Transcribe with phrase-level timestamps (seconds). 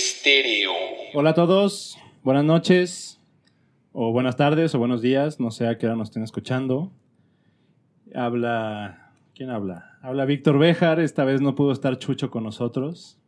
[0.00, 0.72] Estéreo.
[1.14, 3.18] Hola a todos, buenas noches,
[3.92, 6.92] o buenas tardes, o buenos días, no sé a qué hora nos estén escuchando.
[8.14, 9.14] Habla.
[9.34, 9.96] ¿Quién habla?
[10.02, 13.18] Habla Víctor Béjar, esta vez no pudo estar Chucho con nosotros.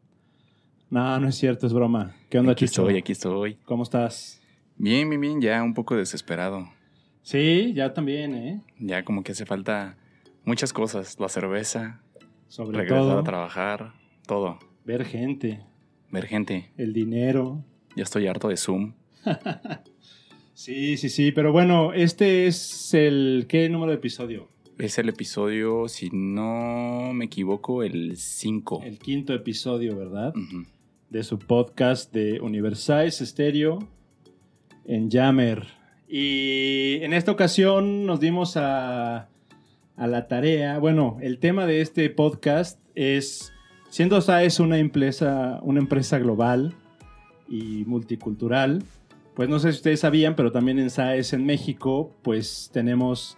[0.91, 2.15] No, no es cierto, es broma.
[2.29, 2.83] ¿Qué onda, Aquí Chucho?
[2.83, 3.55] estoy, aquí estoy.
[3.65, 4.39] ¿Cómo estás?
[4.77, 6.69] Bien, bien, bien, ya un poco desesperado.
[7.23, 8.61] Sí, ya también, ¿eh?
[8.79, 9.97] Ya como que hace falta
[10.45, 11.19] muchas cosas.
[11.19, 12.03] La cerveza,
[12.49, 13.93] Sobre regresar todo, a trabajar,
[14.27, 14.59] todo.
[14.85, 15.63] ver gente,
[16.11, 16.71] Ver gente.
[16.77, 17.65] el dinero.
[17.97, 18.95] Ya estoy harto de Zoom.
[20.59, 23.47] Sí, sí, sí, pero bueno, este es el...
[23.49, 24.49] ¿Qué número de episodio?
[24.77, 28.81] Es el episodio, si no me equivoco, el 5.
[28.85, 30.35] El quinto episodio, ¿verdad?
[31.11, 33.79] De su podcast de Universais Stereo
[34.85, 35.65] en Jammer.
[36.09, 39.29] Y en esta ocasión nos dimos a,
[39.95, 40.81] a la tarea.
[40.81, 43.53] Bueno, el tema de este podcast es,
[43.89, 46.75] siendo SAES una empresa, una empresa global
[47.49, 48.83] y multicultural,
[49.35, 53.37] pues no sé si ustedes sabían, pero también en SAES en México, pues tenemos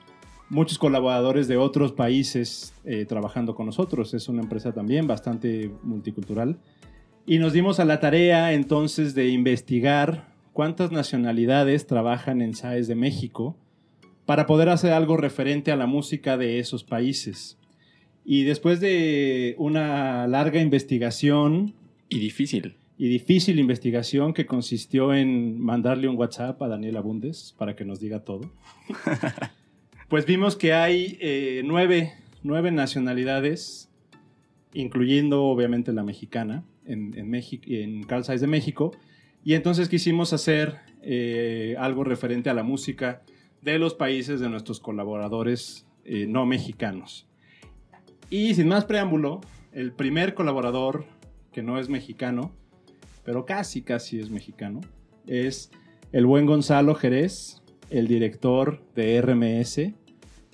[0.48, 4.14] muchos colaboradores de otros países eh, trabajando con nosotros.
[4.14, 6.58] Es una empresa también bastante multicultural.
[7.26, 12.94] Y nos dimos a la tarea entonces de investigar cuántas nacionalidades trabajan en SAES de
[12.96, 13.56] México
[14.26, 17.59] para poder hacer algo referente a la música de esos países.
[18.24, 21.74] Y después de una larga investigación
[22.08, 22.76] Y difícil.
[22.98, 28.00] y difícil investigación que consistió en mandarle un WhatsApp a Daniela Bundes para que nos
[28.00, 28.52] diga todo,
[30.08, 32.12] pues vimos que hay eh, nueve,
[32.42, 33.88] nueve nacionalidades,
[34.74, 38.92] incluyendo obviamente la mexicana, en, en, México, en Carl Zeiss de México,
[39.44, 43.22] y entonces quisimos hacer eh, algo referente a la música
[43.62, 47.26] de los países de nuestros colaboradores eh, no mexicanos.
[48.32, 49.40] Y sin más preámbulo,
[49.72, 51.04] el primer colaborador
[51.52, 52.52] que no es mexicano,
[53.24, 54.80] pero casi, casi es mexicano,
[55.26, 55.72] es
[56.12, 57.60] el buen Gonzalo Jerez,
[57.90, 59.78] el director de RMS,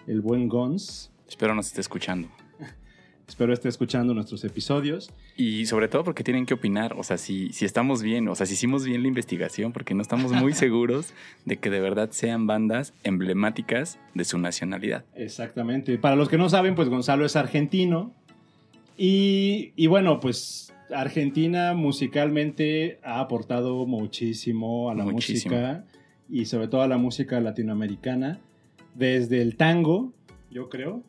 [0.07, 1.13] el buen Gons.
[1.29, 2.31] Espero nos esté escuchando.
[3.29, 5.11] Espero esté escuchando nuestros episodios.
[5.39, 8.47] Y sobre todo porque tienen que opinar, o sea, si, si estamos bien, o sea,
[8.47, 11.13] si hicimos bien la investigación, porque no estamos muy seguros
[11.45, 15.05] de que de verdad sean bandas emblemáticas de su nacionalidad.
[15.15, 15.99] Exactamente.
[15.99, 18.13] Para los que no saben, pues Gonzalo es argentino.
[18.97, 25.55] Y, y bueno, pues Argentina musicalmente ha aportado muchísimo a la Muchísimo.
[25.55, 25.85] música
[26.31, 28.41] y sobre todo a la música latinoamericana.
[28.95, 30.15] Desde el tango,
[30.51, 31.03] yo creo,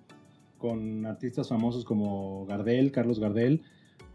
[0.57, 3.61] con artistas famosos como Gardel, Carlos Gardel,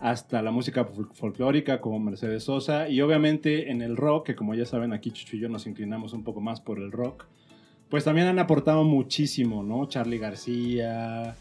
[0.02, 4.54] hasta la música fol- folclórica como Mercedes Sosa y obviamente en el rock, que como
[4.54, 7.24] ya saben aquí Chucho y yo nos inclinamos un poco más por el rock,
[7.88, 9.86] pues también han aportado muchísimo, ¿no?
[9.86, 11.36] Charlie García,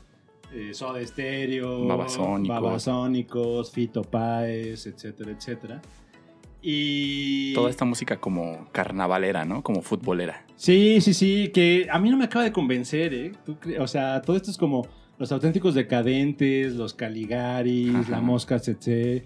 [0.54, 2.62] eh, Soda Stereo, Babasónicos.
[2.62, 5.82] Babasónicos, Fito Páez, etcétera, etcétera.
[6.62, 7.54] Y...
[7.56, 9.64] Toda esta música como carnavalera, ¿no?
[9.64, 10.46] Como futbolera.
[10.56, 13.32] Sí, sí, sí, que a mí no me acaba de convencer, ¿eh?
[13.46, 14.86] ¿Tú cre- o sea, todo esto es como
[15.22, 18.10] los auténticos decadentes, los Caligaris, Ajá.
[18.10, 19.24] la Mosca Tsetse.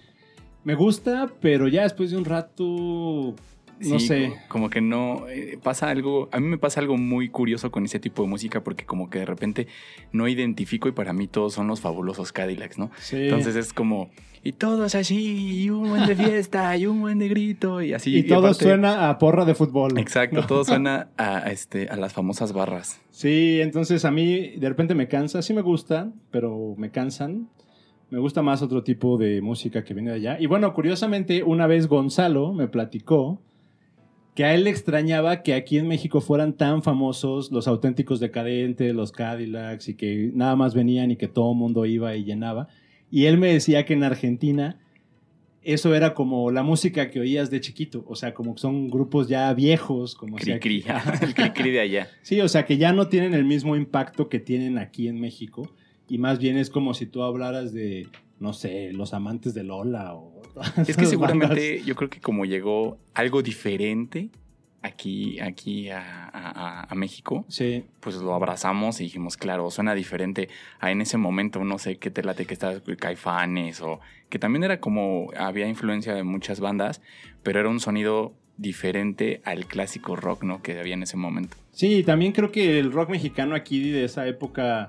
[0.66, 3.34] Me gusta, pero ya después de un rato,
[3.80, 4.30] no Sí, sé.
[4.30, 6.30] co- Como que no eh, pasa algo.
[6.32, 9.20] A mí me pasa algo muy curioso con ese tipo de música porque como que
[9.20, 9.68] de repente
[10.12, 12.92] no identifico y para mí todos son los fabulosos Cadillacs, ¿no?
[13.00, 13.18] Sí.
[13.18, 14.10] Entonces es como
[14.44, 18.16] y todos así y un buen de fiesta y un buen de grito y así.
[18.16, 19.98] y todo aparte- suena a porra de fútbol.
[19.98, 20.48] Exacto, ¿no?
[20.48, 23.02] todo suena a, este a las famosas barras.
[23.12, 27.50] Sí, entonces a mí de repente me cansa, sí me gustan, pero me cansan.
[28.12, 30.38] Me gusta más otro tipo de música que viene de allá.
[30.40, 33.42] Y bueno, curiosamente, una vez Gonzalo me platicó
[34.36, 38.94] que a él le extrañaba que aquí en México fueran tan famosos los auténticos decadentes,
[38.94, 42.68] los Cadillacs, y que nada más venían y que todo el mundo iba y llenaba.
[43.10, 44.78] Y él me decía que en Argentina
[45.62, 49.30] eso era como la música que oías de chiquito, o sea, como que son grupos
[49.30, 50.84] ya viejos, como Cri sea cri,
[51.22, 52.08] el cri cri de allá.
[52.22, 55.74] Sí, o sea que ya no tienen el mismo impacto que tienen aquí en México.
[56.08, 58.08] Y más bien es como si tú hablaras de,
[58.40, 60.42] no sé, los amantes de Lola o...
[60.88, 61.86] Es que seguramente bandas.
[61.86, 64.30] yo creo que como llegó algo diferente
[64.82, 66.30] aquí, aquí a, a-
[66.82, 70.48] a- a México, Sí, pues lo abrazamos y dijimos, claro, suena diferente
[70.80, 74.00] a en ese momento, no sé qué te late que estaba Caifanes o
[74.30, 77.02] que también era como, había influencia de muchas bandas,
[77.42, 80.62] pero era un sonido diferente al clásico rock, ¿no?
[80.62, 81.58] Que había en ese momento.
[81.72, 84.88] sí, también creo que el rock mexicano aquí de esa época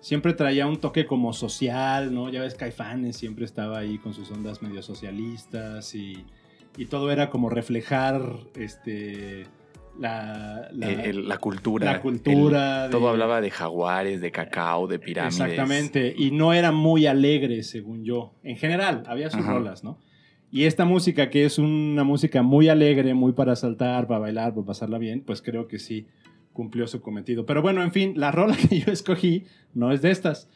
[0.00, 2.28] siempre traía un toque como social, ¿no?
[2.30, 6.24] Ya ves, Caifanes siempre estaba ahí con sus ondas medio socialistas y,
[6.76, 8.22] y todo era como reflejar
[8.54, 9.46] este,
[9.98, 11.92] la, la, El- el- la cultura.
[11.94, 15.34] la cultura el- todo hablaba de jaguares, de cacao, de pirámides.
[15.40, 18.34] Exactamente, y no era muy alegre, según yo.
[18.42, 19.54] En general, había sus Ajá.
[19.54, 19.98] rolas, ¿no?
[20.52, 24.66] Y esta música, que es una música muy alegre, muy para saltar, para bailar, para
[24.66, 26.06] pasarla bien, pues creo que sí
[26.56, 27.44] cumplió su cometido.
[27.44, 29.44] Pero bueno, en fin, la rola que yo escogí
[29.74, 30.48] no es de estas.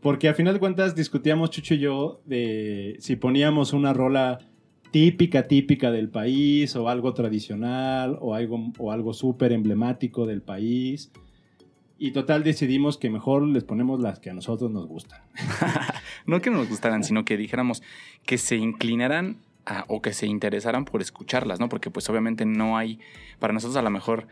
[0.00, 4.38] Porque a final de cuentas discutíamos Chucho y yo de si poníamos una rola
[4.92, 11.10] típica, típica del país, o algo tradicional, o algo, o algo súper emblemático del país.
[11.98, 15.22] Y total decidimos que mejor les ponemos las que a nosotros nos gustan.
[16.26, 17.82] no que nos gustaran, sino que dijéramos
[18.26, 18.56] que se
[19.88, 21.68] o que se interesaran por escucharlas, ¿no?
[21.68, 23.00] Porque pues obviamente no hay,
[23.38, 24.28] para nosotros a lo mejor,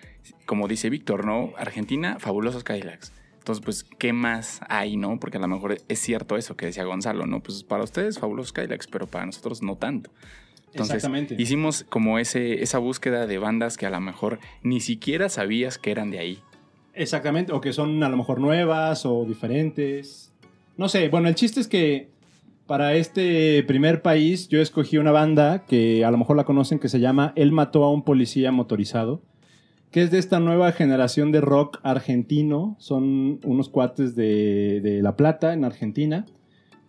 [0.47, 1.53] como dice Víctor, ¿no?
[1.57, 3.13] Argentina, fabulosos Cadillacs.
[3.39, 5.21] Entonces, pues, ¿qué más hay, no?
[5.21, 7.43] Porque a lo mejor es cierto eso que decía Gonzalo, ¿no?
[7.43, 10.11] Pues para ustedes, fabulosos Cadillacs, pero para nosotros no tanto.
[10.69, 11.37] Entonces, Exactamente.
[11.39, 15.91] hicimos como ese, esa búsqueda de bandas que a lo mejor ni siquiera sabías que
[15.91, 16.39] eran de ahí.
[16.95, 20.33] Exactamente, o que son a lo mejor nuevas o diferentes.
[20.79, 22.09] No sé, bueno, el chiste es que
[22.66, 26.88] para este primer país yo escogí una banda que a lo mejor la conocen que
[26.88, 29.22] se llama Él mató a un policía motorizado,
[29.90, 32.76] que es de esta nueva generación de rock argentino.
[32.78, 36.26] Son unos cuates de, de La Plata, en Argentina.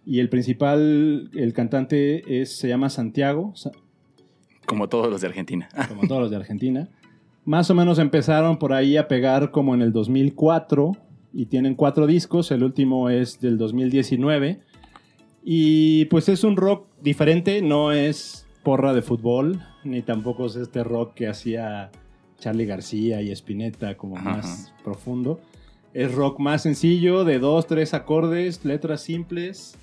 [0.07, 3.54] Y el principal, el cantante es, se llama Santiago.
[4.66, 5.69] Como todos los de Argentina.
[5.89, 6.89] Como todos los de Argentina.
[7.44, 10.98] Más o menos empezaron por ahí a pegar como en el 2004
[11.31, 12.50] y tienen cuatro discos.
[12.50, 14.62] El último es del 2019.
[15.48, 20.84] Y pues es un rock diferente, no es porra de fútbol, ni tampoco es este
[20.84, 21.92] rock que hacía
[22.40, 25.40] Charlie García y Spinetta como más profundo.
[25.94, 29.78] Es rock más sencillo, de dos, tres acordes, letras simples.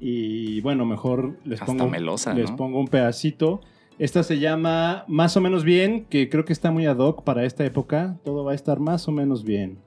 [0.00, 1.88] Y bueno, mejor les, pongo,
[2.34, 3.60] les pongo un pedacito.
[4.00, 7.44] Esta se llama Más o menos bien, que creo que está muy ad hoc para
[7.44, 8.18] esta época.
[8.24, 9.78] Todo va a estar más o menos bien.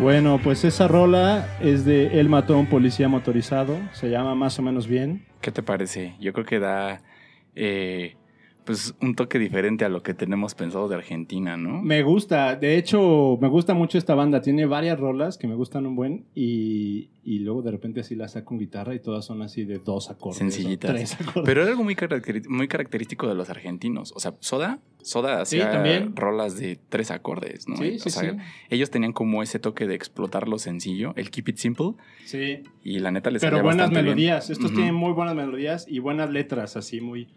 [0.00, 3.76] Bueno, pues esa rola es de Él mató a un policía motorizado.
[3.92, 5.26] Se llama Más o menos bien.
[5.42, 6.14] ¿Qué te parece?
[6.18, 7.02] Yo creo que da
[7.54, 8.16] eh,
[8.64, 11.82] pues un toque diferente a lo que tenemos pensado de Argentina, ¿no?
[11.82, 14.40] Me gusta, de hecho, me gusta mucho esta banda.
[14.40, 18.46] Tiene varias rolas que me gustan un buen y, luego de repente así la saco
[18.46, 20.38] con guitarra y todas son así de dos acordes.
[20.38, 20.90] Sencillitas.
[20.90, 21.42] Tres acordes.
[21.44, 21.96] Pero era algo muy,
[22.48, 24.12] muy característico de los argentinos.
[24.14, 27.76] O sea, Soda, Soda hacía rolas de tres acordes, ¿no?
[27.76, 28.26] Sí, sí, sí.
[28.68, 31.92] Ellos tenían como ese toque de explotar lo sencillo, el keep it simple.
[32.24, 32.62] Sí.
[32.84, 34.50] Y la neta les Pero buenas melodías.
[34.50, 37.28] Estos tienen muy buenas melodías y buenas letras, así muy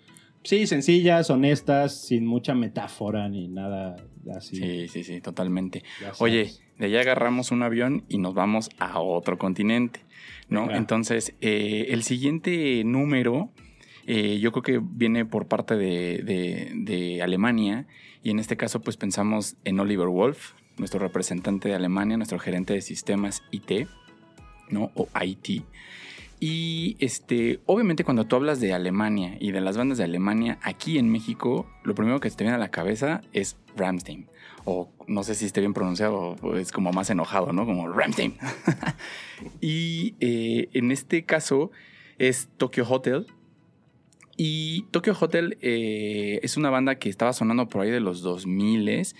[0.43, 3.95] Sí, sencillas, honestas, sin mucha metáfora ni nada
[4.35, 4.57] así.
[4.57, 5.83] Sí, sí, sí, totalmente.
[6.19, 10.01] Oye, de allá agarramos un avión y nos vamos a otro continente,
[10.49, 10.69] ¿no?
[10.71, 13.51] Entonces, eh, el siguiente número,
[14.05, 17.87] eh, yo creo que viene por parte de, de, Alemania
[18.21, 22.73] y en este caso, pues pensamos en Oliver Wolf, nuestro representante de Alemania, nuestro gerente
[22.73, 23.87] de sistemas IT,
[24.69, 24.91] ¿no?
[24.95, 25.63] O IT.
[26.39, 30.97] Y este, obviamente cuando tú hablas de Alemania y de las bandas de Alemania, aquí
[30.97, 34.27] en México, lo primero que te viene a la cabeza es Ramstein.
[34.65, 37.65] O no sé si esté bien pronunciado, es como más enojado, ¿no?
[37.65, 38.35] Como Ramstein.
[39.61, 41.71] y eh, en este caso
[42.17, 43.27] es Tokyo Hotel.
[44.35, 49.13] Y Tokyo Hotel eh, es una banda que estaba sonando por ahí de los 2000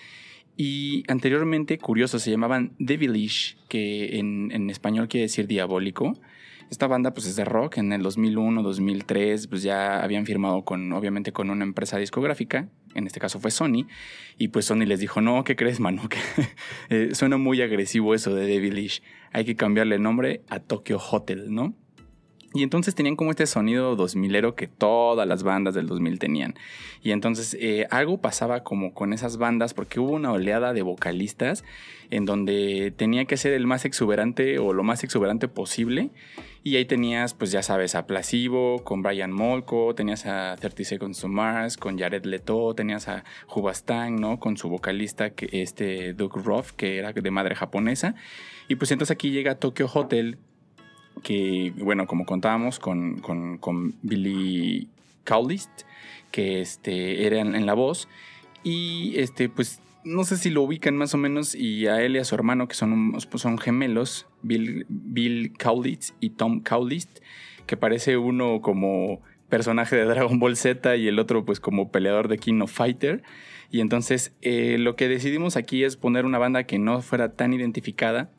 [0.55, 6.13] y anteriormente, curioso, se llamaban Devilish, que en, en español quiere decir diabólico.
[6.73, 10.91] Esta banda pues es de rock, en el 2001, 2003 pues ya habían firmado con,
[10.91, 13.85] obviamente con una empresa discográfica, en este caso fue Sony,
[14.39, 16.01] y pues Sony les dijo, no, ¿qué crees, mano?
[16.89, 21.53] Eh, suena muy agresivo eso de Devilish, hay que cambiarle el nombre a Tokyo Hotel,
[21.53, 21.75] ¿no?
[22.53, 26.53] Y entonces tenían como este sonido 2000ero que todas las bandas del 2000 tenían.
[27.01, 31.63] Y entonces eh, algo pasaba como con esas bandas porque hubo una oleada de vocalistas
[32.11, 36.11] en donde tenía que ser el más exuberante o lo más exuberante posible.
[36.63, 41.19] Y ahí tenías, pues ya sabes, a Placebo con Brian Molko, tenías a 30 Seconds
[41.19, 44.39] to Mars con Jared Leto, tenías a Hubastang, ¿no?
[44.39, 48.15] Con su vocalista, que, este Doug Ruff, que era de madre japonesa.
[48.69, 50.37] Y pues entonces aquí llega Tokyo Hotel
[51.23, 54.87] que, bueno, como contábamos con, con, Billy
[55.23, 55.71] Cowlist,
[56.31, 58.07] que este, era en, la voz,
[58.63, 62.19] y este, pues no sé si lo ubican más o menos, y a él y
[62.19, 65.53] a su hermano, que son, pues, son gemelos, Bill, Bill
[66.19, 67.19] y Tom Cowlist,
[67.65, 72.27] que parece uno como personaje de Dragon Ball Z y el otro pues como peleador
[72.27, 73.21] de King of Fighter.
[73.69, 77.53] Y entonces eh, lo que decidimos aquí es poner una banda que no fuera tan
[77.53, 78.31] identificada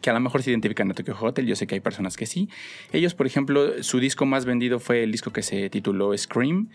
[0.00, 2.26] que a lo mejor se identifican a Tokyo Hotel, yo sé que hay personas que
[2.26, 2.48] sí.
[2.92, 6.68] Ellos, por ejemplo, su disco más vendido fue el disco que se tituló Scream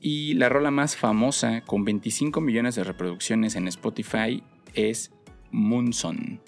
[0.00, 4.42] y la rola más famosa con 25 millones de reproducciones en Spotify
[4.74, 5.12] es
[5.50, 6.40] Moonson.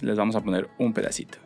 [0.00, 1.43] Les vamos a poner un pedacito.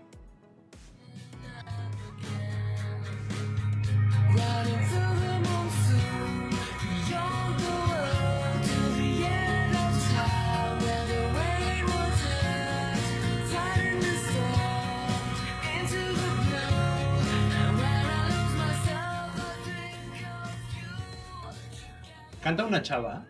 [22.49, 23.26] Canta una chava.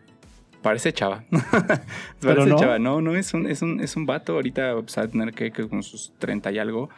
[0.63, 1.25] Parece chava.
[2.21, 2.57] Pero Parece no.
[2.57, 2.79] chava.
[2.79, 4.35] No, no, es un, es un, es un vato.
[4.35, 6.89] Ahorita pues, va a tener que, que con sus 30 y algo.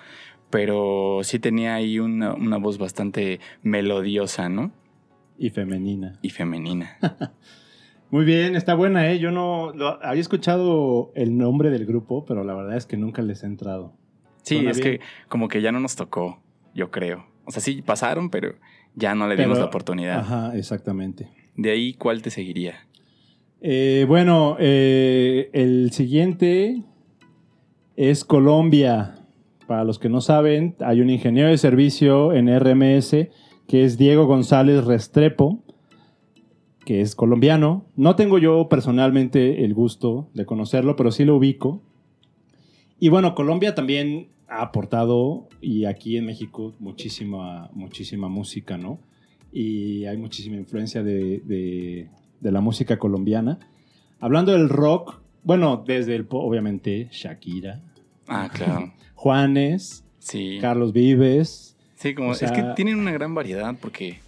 [0.51, 4.71] Pero sí tenía ahí una, una voz bastante melodiosa, ¿no?
[5.39, 6.19] Y femenina.
[6.21, 6.99] Y femenina.
[8.11, 9.19] Muy bien, está buena, ¿eh?
[9.19, 13.23] Yo no lo- había escuchado el nombre del grupo, pero la verdad es que nunca
[13.23, 13.95] les he entrado.
[14.43, 14.99] Sí, Suena es bien.
[14.99, 16.43] que como que ya no nos tocó,
[16.75, 17.25] yo creo.
[17.47, 18.57] O sea, sí pasaron, pero
[18.95, 20.19] ya no le dimos la oportunidad.
[20.19, 21.31] Ajá, exactamente.
[21.57, 22.87] De ahí, ¿cuál te seguiría?
[23.61, 26.83] Eh, bueno, eh, el siguiente
[27.97, 29.17] es Colombia.
[29.67, 33.29] Para los que no saben, hay un ingeniero de servicio en RMS
[33.71, 35.63] que es Diego González Restrepo,
[36.85, 37.87] que es colombiano.
[37.95, 41.81] No tengo yo personalmente el gusto de conocerlo, pero sí lo ubico.
[42.99, 48.99] Y bueno, Colombia también ha aportado, y aquí en México, muchísima, muchísima música, ¿no?
[49.53, 52.09] Y hay muchísima influencia de, de-
[52.41, 53.59] de la música colombiana.
[54.21, 57.81] Hablando del rock, bueno, desde el, obviamente, Shakira,
[58.29, 58.93] Ah, claro.
[59.15, 60.59] Juanes, Sí.
[60.61, 61.77] Carlos Vives.
[61.97, 64.21] Sí, como O es que tienen una gran variedad porque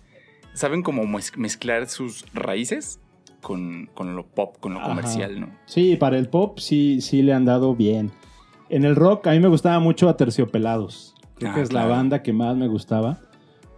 [0.55, 2.99] saben cómo mez- mezclar sus raíces
[3.41, 4.89] con, con lo pop, con lo Ajá.
[4.89, 5.51] comercial, ¿no?
[5.67, 8.11] Sí, para el pop sí, sí le han dado bien.
[8.69, 11.15] En el rock a mí me gustaba mucho a Terciopelados.
[11.37, 13.21] Creo Ah, que es la banda que más me gustaba.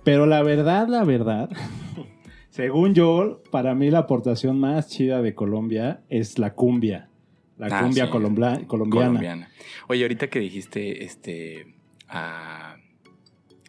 [0.04, 1.50] Pero la verdad, la verdad,
[2.50, 7.08] según yo, para mí la aportación más chida de Colombia es la cumbia.
[7.56, 8.10] La Ah, cumbia sí.
[8.10, 8.66] colombiana.
[8.66, 9.48] Colombiana.
[9.88, 11.74] Oye, ahorita que dijiste este
[12.08, 12.76] a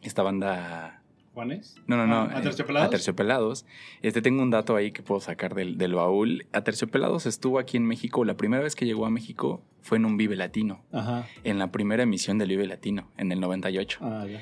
[0.02, 1.02] esta banda
[1.34, 1.76] ¿Juanes?
[1.86, 2.34] No, no, no.
[2.34, 2.88] ¿A eh, Terciopelados?
[2.88, 3.66] Aterciopelados.
[4.02, 6.46] Este, tengo un dato ahí que puedo sacar del, del baúl.
[6.54, 8.24] Aterciopelados estuvo aquí en México.
[8.24, 10.82] La primera vez que llegó a México fue en un Vive Latino.
[10.94, 11.28] Ajá.
[11.44, 14.00] En la primera emisión del Vive Latino, en el 98.
[14.02, 14.40] Ah, ya.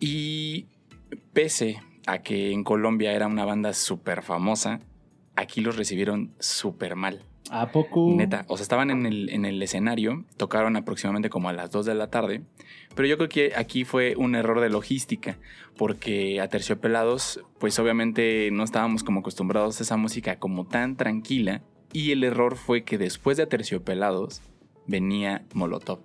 [0.00, 0.66] Y
[1.32, 4.80] pese a que en Colombia era una banda súper famosa,
[5.36, 7.24] aquí los recibieron súper mal.
[7.50, 8.12] ¿A poco?
[8.14, 11.86] Neta, o sea, estaban en el, en el escenario, tocaron aproximadamente como a las 2
[11.86, 12.42] de la tarde,
[12.94, 15.36] pero yo creo que aquí fue un error de logística,
[15.76, 21.62] porque a Terciopelados, pues obviamente no estábamos como acostumbrados a esa música como tan tranquila,
[21.92, 24.42] y el error fue que después de Aterciopelados
[24.86, 26.00] venía Molotov.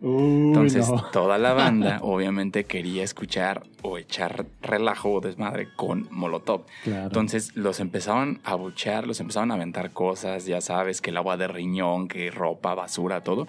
[0.00, 1.04] Uy, Entonces no.
[1.12, 6.66] toda la banda obviamente quería escuchar o echar relajo o desmadre con Molotov.
[6.84, 7.06] Claro.
[7.06, 11.36] Entonces los empezaban a buchear, los empezaban a aventar cosas, ya sabes, que el agua
[11.36, 13.48] de riñón, que ropa, basura, todo.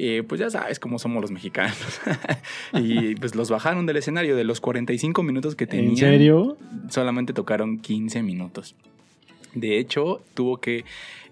[0.00, 1.76] Eh, pues ya sabes cómo somos los mexicanos.
[2.72, 5.90] y pues los bajaron del escenario de los 45 minutos que tenían.
[5.90, 6.56] ¿En serio?
[6.88, 8.76] Solamente tocaron 15 minutos.
[9.54, 10.84] De hecho, tuvo que...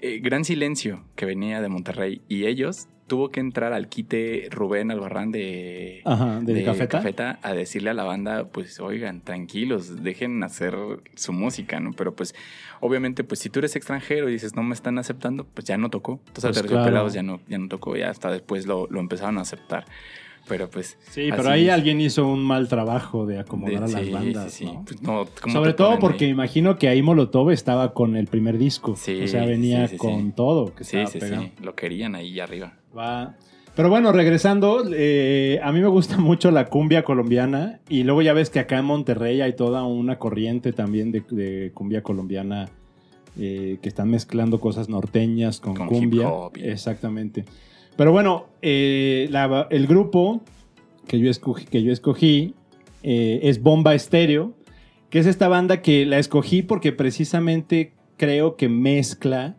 [0.02, 4.90] eh, gran silencio que venía de Monterrey y ellos tuvo que entrar al quite Rubén
[4.90, 7.38] Albarrán de, Ajá, ¿de Cafeta?
[7.42, 10.75] a decirle a la banda, pues oigan, tranquilos, dejen hacer
[11.14, 11.92] su música, ¿no?
[11.92, 12.34] Pero pues
[12.80, 15.90] obviamente, pues si tú eres extranjero y dices, no me están aceptando, pues ya no
[15.90, 16.20] tocó.
[16.26, 17.08] Entonces Pues, a claro.
[17.08, 19.84] ya no, ya no tocó, ya hasta después lo, lo empezaron a aceptar.
[20.49, 20.97] Pero pues...
[21.11, 21.73] Sí, pero ahí es.
[21.73, 24.73] alguien hizo un mal trabajo de acomodar a las sí, bandas, sí, sí.
[24.73, 24.85] ¿no?
[24.85, 26.31] Pues, no, ¿cómo Sobre todo porque ahí?
[26.31, 28.95] imagino que ahí Molotov estaba con el primer disco.
[28.97, 31.43] Sí, o sea, venía con todo que Sí, sí, pegado.
[31.43, 32.75] sí, lo querían ahí arriba.
[32.97, 33.35] Va.
[33.75, 38.33] Pero bueno, regresando, eh, a mí me gusta mucho la cumbia colombiana y luego ya
[38.33, 42.69] ves que acá en Monterrey hay toda una corriente también de, de cumbia colombiana
[43.38, 46.23] eh, que están mezclando cosas norteñas con, Con cumbia.
[46.23, 47.45] hip hop y- Exactamente.
[47.97, 49.29] Pero bueno, eh,
[49.71, 50.41] el grupo
[51.07, 52.55] que yo escogí, que yo escogí
[53.03, 54.53] eh, es Bomba Estéreo,
[55.11, 59.57] que es esta banda que la escogí porque precisamente creo que mezcla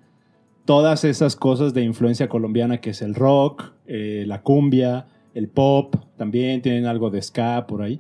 [0.66, 5.96] todas esas cosas de influencia colombiana que es el rock, eh, la cumbia, el pop,
[6.18, 8.00] también tienen algo de ska por ahí.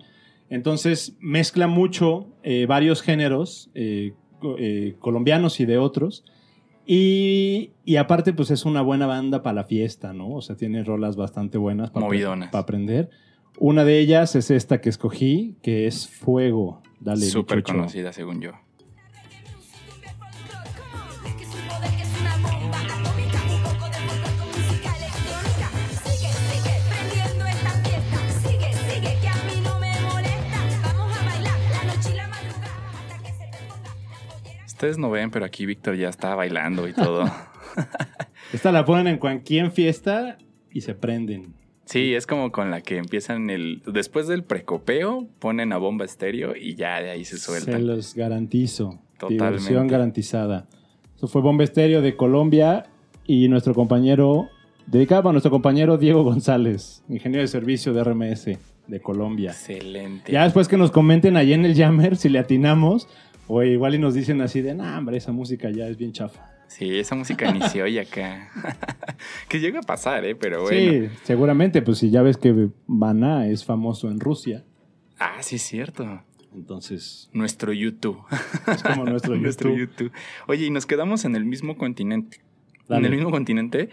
[0.50, 2.28] Entonces mezcla mucho
[2.68, 3.70] varios géneros
[4.40, 4.56] co-
[5.00, 6.24] colombianos y de otros.
[6.90, 10.36] Y, y aparte pues es una buena banda para la fiesta, ¿no?
[10.36, 12.56] O sea, tiene rolas bastante buenas para Movidonas.
[12.56, 13.10] aprender.
[13.60, 16.82] Una de ellas es esta que escogí, que es Fuego.
[17.02, 18.52] Dale, Súper conocida, según yo.
[34.78, 37.26] Ustedes no ven, pero aquí Víctor ya está bailando y todo.
[38.54, 40.38] Esta la ponen en cualquier fiesta
[40.72, 41.56] y se prenden.
[41.86, 43.82] Sí, es como con la que empiezan el.
[43.88, 47.88] Después del precopeo, ponen a bomba estéreo y ya de ahí se Se sueltan.
[47.88, 49.00] los garantizo.
[49.18, 49.46] Totalmente.
[49.46, 50.68] Diversión garantizada.
[51.16, 52.86] Eso fue Bomba Estéreo de Colombia
[53.26, 54.48] y nuestro compañero,
[54.86, 58.46] dedicado a nuestro compañero Diego González, ingeniero de servicio de RMS
[58.86, 59.50] de Colombia.
[59.50, 60.32] Excelente.
[60.32, 63.08] Ya después que nos comenten ahí en el Jammer si le atinamos,
[63.48, 66.54] o igual y nos dicen así de, nah, hombre, esa música ya es bien chafa.
[66.68, 68.50] Sí, esa música ni se oye acá.
[69.48, 70.36] que llega a pasar, ¿eh?
[70.36, 70.78] Pero bueno.
[70.78, 74.64] Sí, seguramente, pues si ya ves que Maná es famoso en Rusia,
[75.20, 76.22] Ah, sí, es cierto.
[76.54, 78.20] entonces Nuestro YouTube.
[78.68, 80.10] es como nuestro Nuestro YouTube.
[80.10, 80.12] YouTube.
[80.48, 82.42] Oye, y nos quedamos en el mismo continente.
[82.88, 83.08] Dale.
[83.08, 83.90] En el mismo continente.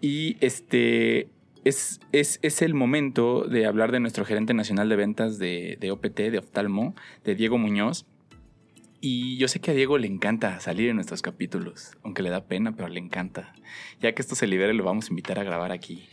[0.00, 1.28] Y este
[1.64, 5.90] es, es, es el momento de hablar de nuestro gerente nacional de ventas de, de
[5.92, 6.94] OPT, de Oftalmo,
[7.24, 8.06] de Diego Muñoz.
[9.06, 12.44] Y yo sé que a Diego le encanta salir en nuestros capítulos, aunque le da
[12.46, 13.52] pena, pero le encanta.
[14.00, 16.04] Ya que esto se libere, lo vamos a invitar a grabar aquí.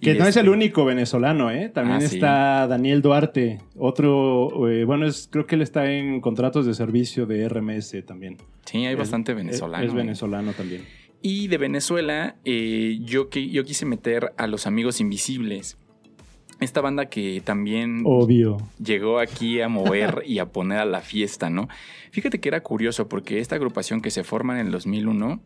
[0.00, 1.68] Que no es el este- único venezolano, ¿eh?
[1.68, 2.16] También Ah, sí.
[2.16, 7.26] está Daniel Duarte, otro, eh, bueno, es, creo que él está en contratos de servicio
[7.26, 8.38] de RMS también.
[8.64, 9.84] Sí, hay Es- bastante venezolano.
[9.84, 9.94] Es, ¿eh?
[9.94, 10.86] venezolano también.
[11.20, 15.76] Y de Venezuela, eh, yo, yo quise meter a los Amigos Invisibles.
[16.62, 18.58] Esta banda que también Obvio.
[18.82, 21.68] llegó aquí a mover y a poner a la fiesta, ¿no?
[22.10, 25.40] Fíjate que era curioso porque esta agrupación que se forma en el 2001,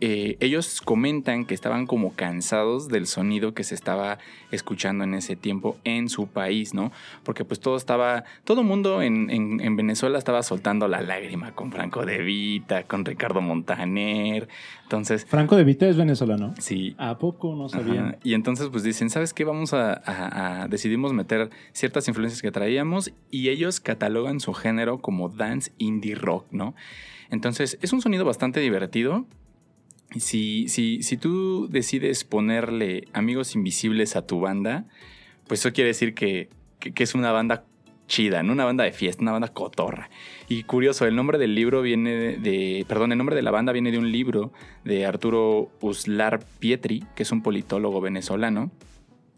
[0.00, 4.18] eh, ellos comentan que estaban como cansados del sonido que se estaba
[4.50, 6.92] escuchando en ese tiempo en su país, ¿no?
[7.22, 11.72] Porque pues todo estaba, todo mundo en, en- en Venezuela estaba soltando la lágrima con
[11.72, 14.48] Franco De Vita, con Ricardo Montaner,
[14.82, 15.24] entonces...
[15.26, 16.54] Franco de Vita es venezolano.
[16.58, 18.02] Sí, ¿A poco no sabía?
[18.08, 18.18] Ajá.
[18.22, 19.44] Y entonces pues dicen, ¿sabes qué?
[19.44, 24.98] Vamos a, a- a- decidimos meter ciertas influencias que traíamos y ellos catalogan su género
[24.98, 26.74] como dance indie rock, ¿no?
[27.30, 29.24] Entonces es un sonido bastante divertido.
[30.16, 34.86] Si, si, si tú decides ponerle amigos invisibles a tu banda,
[35.48, 37.64] pues eso quiere decir que, que- que es una banda
[38.06, 38.52] chida, ¿no?
[38.52, 40.10] Una banda de fiesta, una banda cotorra.
[40.48, 43.90] Y curioso, el nombre del libro viene de, perdón, el nombre de la banda viene
[43.90, 44.52] de un libro
[44.84, 48.70] de Arturo Uslar Pietri, que es un politólogo venezolano,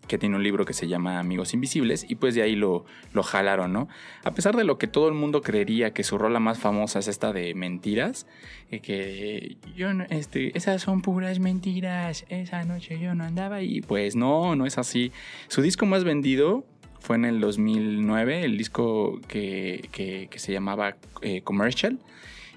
[0.06, 3.22] que tiene un libro que se llama Amigos Invisibles, y pues de ahí lo, lo
[3.22, 3.88] jalaron, ¿no?
[4.24, 7.08] A pesar de lo que todo el mundo creería que su rola más famosa es
[7.08, 8.26] esta de mentiras,
[8.70, 13.80] eh, que yo no, este, esas son puras mentiras, esa noche yo no andaba, y
[13.80, 15.12] pues no, no es así.
[15.48, 16.64] Su disco más vendido
[17.00, 21.98] fue en el 2009, el disco que, que- se llamaba eh, Commercial,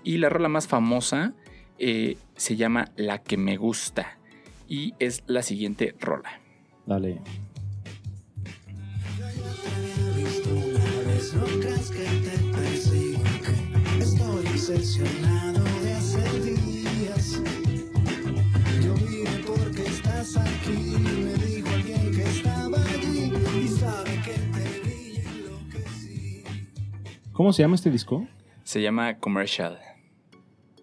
[0.04, 1.34] y la rola más famosa
[1.78, 4.18] eh, se llama La que me gusta,
[4.68, 6.40] y es la siguiente rola.
[6.90, 7.22] Dale.
[10.16, 17.44] visto una vez, no creas que te persigo, que estoy obsesionado de hace días.
[18.84, 24.82] Yo vine porque estás aquí, me dijo alguien que estaba allí y sabe que te
[24.82, 26.44] vi y enloquecí.
[27.34, 28.28] ¿Cómo se llama este disco?
[28.64, 29.78] Se llama Commercial.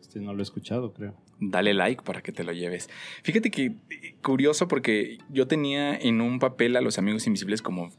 [0.01, 1.26] Este no lo he escuchado, creo.
[1.41, 2.89] Dale like para que te lo lleves.
[3.23, 3.75] Fíjate que
[4.23, 7.91] curioso porque yo tenía en un papel a los amigos invisibles como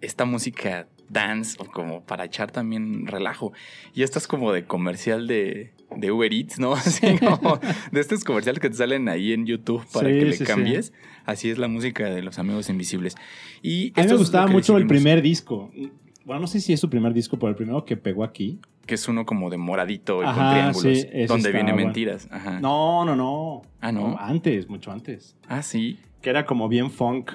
[0.00, 3.52] esta música dance o como para echar también relajo.
[3.94, 6.72] Y esta es como de comercial de, de Uber Eats, ¿no?
[6.74, 7.60] Así como
[7.92, 10.44] de estos comerciales que te salen ahí en YouTube para Sí, que le sí, sí.
[10.44, 10.92] cambies.
[11.26, 13.14] Así es la música de los amigos invisibles.
[13.62, 15.70] Y A mí esto me gustaba mucho el primer disco.
[16.30, 18.60] Bueno, no sé si es su primer disco, pero el primero que pegó aquí.
[18.86, 20.82] Que es uno como de moradito y con triángulos.
[20.82, 21.86] sí, donde viene bueno.
[21.88, 22.28] mentiras.
[22.30, 22.60] Ajá.
[22.60, 23.62] No, no, no.
[23.80, 24.16] Ah, ¿no?
[24.16, 25.36] Antes, mucho antes.
[25.48, 25.98] Ah, sí.
[26.22, 27.32] Que era como bien funk.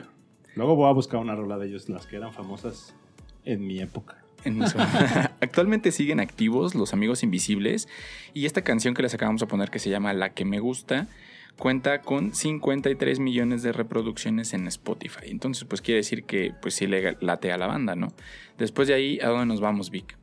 [0.55, 2.95] Luego voy a buscar una rola de ellos, las que eran famosas
[3.43, 4.23] en mi época.
[5.41, 7.89] Actualmente siguen activos los Amigos Invisibles
[8.34, 11.10] y esta canción que les acabamos de poner que se llama La que me gusta
[11.58, 15.28] cuenta con 53 millones de reproducciones en Spotify.
[15.28, 18.10] Entonces, pues quiere decir que pues sí le late a la banda, ¿no?
[18.58, 20.18] Después de ahí, ¿a dónde nos vamos, Vic?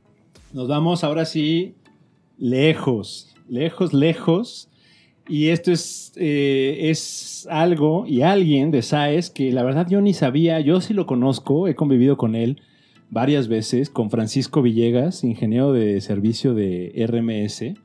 [0.52, 1.74] Nos vamos ahora sí
[2.38, 4.68] lejos, lejos, lejos.
[5.28, 10.14] Y esto es, eh, es algo y alguien de SAES que la verdad yo ni
[10.14, 12.60] sabía, yo sí lo conozco, he convivido con él
[13.08, 17.78] varias veces, con Francisco Villegas, ingeniero de servicio de RMS.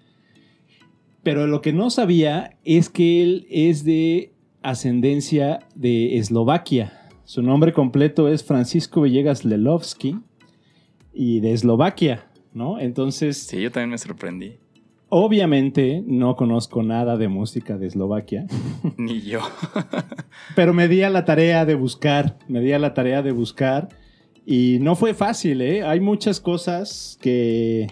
[1.27, 7.09] Pero lo que no sabía es que él es de ascendencia de Eslovaquia.
[7.25, 10.19] Su nombre completo es Francisco Villegas Lelovsky
[11.13, 12.79] y de Eslovaquia, ¿no?
[12.79, 14.53] Entonces, Sí, yo también me sorprendí.
[15.09, 18.45] obviamente no conozco nada de música de Eslovaquia,
[18.97, 19.41] Ni yo.
[20.55, 23.89] pero me di a la tarea de buscar, me di a la tarea de buscar
[24.45, 25.83] y no fue fácil, ¿eh?
[25.83, 27.87] Hay muchas cosas que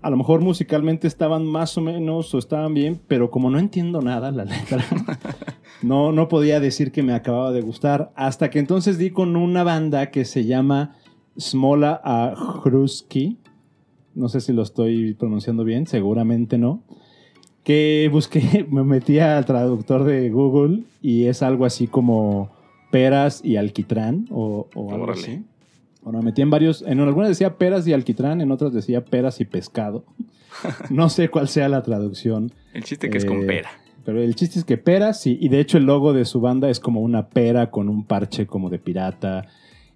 [0.00, 4.00] a lo mejor musicalmente estaban más o menos o estaban bien, pero como no entiendo
[4.00, 4.84] nada la letra,
[5.82, 8.12] no, no podía decir que me acababa de gustar.
[8.14, 10.94] Hasta que entonces di con una banda que se llama
[11.38, 13.38] Smola Ahruski.
[14.14, 16.82] No sé si lo estoy pronunciando bien, seguramente no.
[17.64, 22.50] Que busqué, me metí al traductor de Google y es algo así como
[22.92, 25.20] peras y alquitrán o, o algo Órale.
[25.20, 25.44] así.
[26.02, 29.40] Bueno, me metí en varios, en algunas decía peras y alquitrán, en otras decía peras
[29.40, 30.04] y pescado.
[30.90, 32.52] No sé cuál sea la traducción.
[32.72, 33.70] El chiste que es con Eh, pera.
[34.04, 35.36] Pero el chiste es que peras, sí.
[35.40, 38.46] Y de hecho el logo de su banda es como una pera con un parche
[38.46, 39.46] como de pirata.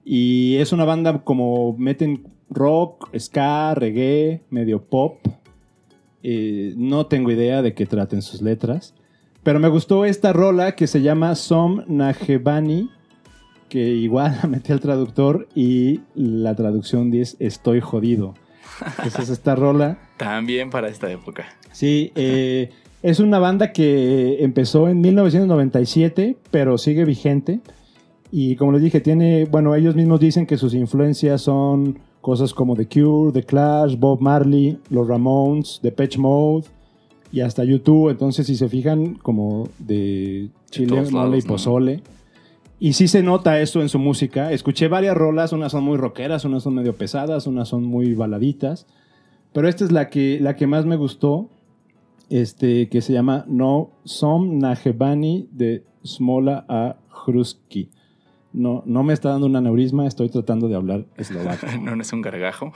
[0.04, 5.18] Y es una banda como meten rock, ska, reggae, medio pop.
[6.22, 8.94] Eh, no tengo idea de qué traten sus letras.
[9.42, 12.90] Pero me gustó esta rola que se llama Som Najebani,
[13.72, 18.34] que igual la metí al traductor y la traducción dice Estoy jodido.
[19.06, 19.98] Esa es esta rola.
[20.18, 21.46] También para esta época.
[21.72, 22.68] Sí, eh,
[23.02, 27.60] es una banda que empezó en 1997, pero sigue vigente.
[28.30, 32.76] Y como les dije, tiene, bueno, ellos mismos dicen que sus influencias son cosas como
[32.76, 36.66] The Cure, The Clash, Bob Marley, los Ramones, Depeche Mode
[37.32, 38.10] y hasta YouTube.
[38.10, 42.02] Entonces, si se fijan, como de Chile, mole y ¿no?
[42.82, 44.50] Y sí se nota eso en su música.
[44.50, 48.88] Escuché varias rolas, unas son muy rockeras, unas son medio pesadas, unas son muy baladitas.
[49.52, 51.48] Pero esta es la que, la que más me gustó,
[52.28, 57.88] este, que se llama No Som Najebani de Smola a Hruski.
[58.52, 61.68] No, no me está dando un aneurisma, estoy tratando de hablar eslovaco.
[61.80, 62.72] No, no es un gargajo.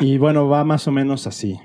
[0.00, 1.58] y bueno, va más o menos así.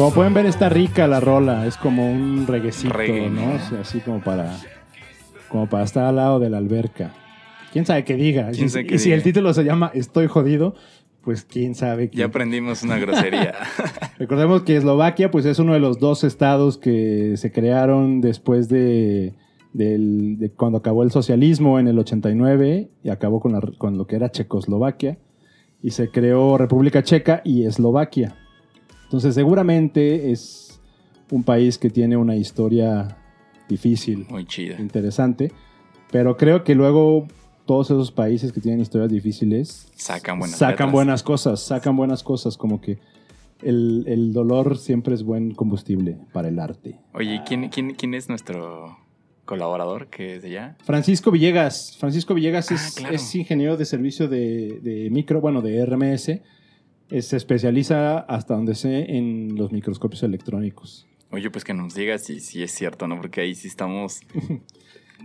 [0.00, 1.66] Como pueden ver, está rica la rola.
[1.66, 3.48] Es como un reguecito, Reggae, ¿no?
[3.48, 3.54] ¿no?
[3.56, 4.56] O sea, así como para,
[5.50, 7.12] como para estar al lado de la alberca.
[7.70, 8.50] ¿Quién sabe qué diga?
[8.50, 9.16] ¿Quién Y- sabe y qué si diga?
[9.16, 10.74] el título se llama Estoy jodido,
[11.20, 12.04] pues quién sabe.
[12.06, 13.52] Ya quién- aprendimos una grosería.
[14.18, 19.34] Recordemos que Eslovaquia pues es uno de los dos estados que se crearon después de,
[19.74, 24.06] del- de cuando acabó el socialismo en el 89 y acabó con, la- con lo
[24.06, 25.18] que era Checoslovaquia
[25.82, 28.34] y se creó República Checa y Eslovaquia.
[29.10, 30.80] Entonces seguramente es
[31.32, 33.16] un país que tiene una historia
[33.68, 34.80] difícil, Muy chida.
[34.80, 35.50] interesante,
[36.12, 37.26] pero creo que luego
[37.66, 40.92] todos esos países que tienen historias difíciles Sacan buenas sacan letras.
[40.92, 42.98] buenas cosas, sacan buenas cosas, como que
[43.62, 47.00] el, el dolor siempre es buen combustible para el arte.
[47.12, 48.96] Oye, ¿y quién, quién, quién es nuestro
[49.44, 50.76] colaborador que es de allá?
[50.84, 51.96] Francisco Villegas.
[51.98, 53.14] Francisco Villegas Ah, es, claro.
[53.14, 56.40] es ingeniero de servicio de, de micro, bueno, de RMS.
[57.10, 61.06] Se especializa hasta donde sé en los microscopios electrónicos.
[61.30, 63.16] Oye, pues que nos diga si, si es cierto, ¿no?
[63.16, 64.20] Porque ahí sí estamos...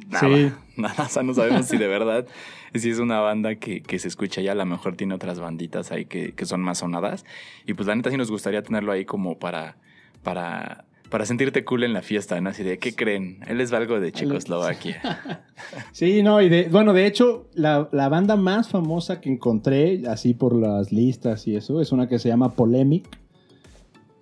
[0.09, 0.51] Nada, Sí.
[0.75, 2.27] nada, o sea, no sabemos si de verdad,
[2.73, 5.91] si es una banda que, que se escucha ya, a lo mejor tiene otras banditas
[5.93, 7.23] ahí que, que son más sonadas.
[7.65, 9.77] Y pues la neta sí nos gustaría tenerlo ahí como para,
[10.21, 12.49] para, para sentirte cool en la fiesta, ¿no?
[12.49, 13.39] Así de, ¿qué creen?
[13.47, 15.43] Él es algo de Checoslovaquia.
[15.93, 20.33] Sí, no, y de, bueno, de hecho, la, la banda más famosa que encontré, así
[20.33, 23.07] por las listas y eso, es una que se llama Polemic.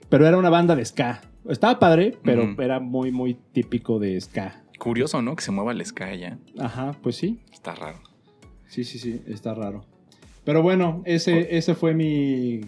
[0.10, 1.22] Pero era una banda de ska.
[1.50, 4.64] Estaba padre, pero era muy, muy típico de ska.
[4.78, 5.36] Curioso, ¿no?
[5.36, 6.38] Que se mueva el ska ya.
[6.60, 7.40] Ajá, pues sí.
[7.52, 8.00] Está raro.
[8.68, 9.86] Sí, sí, sí, está raro.
[10.44, 12.62] Pero bueno, ese, ese fue mi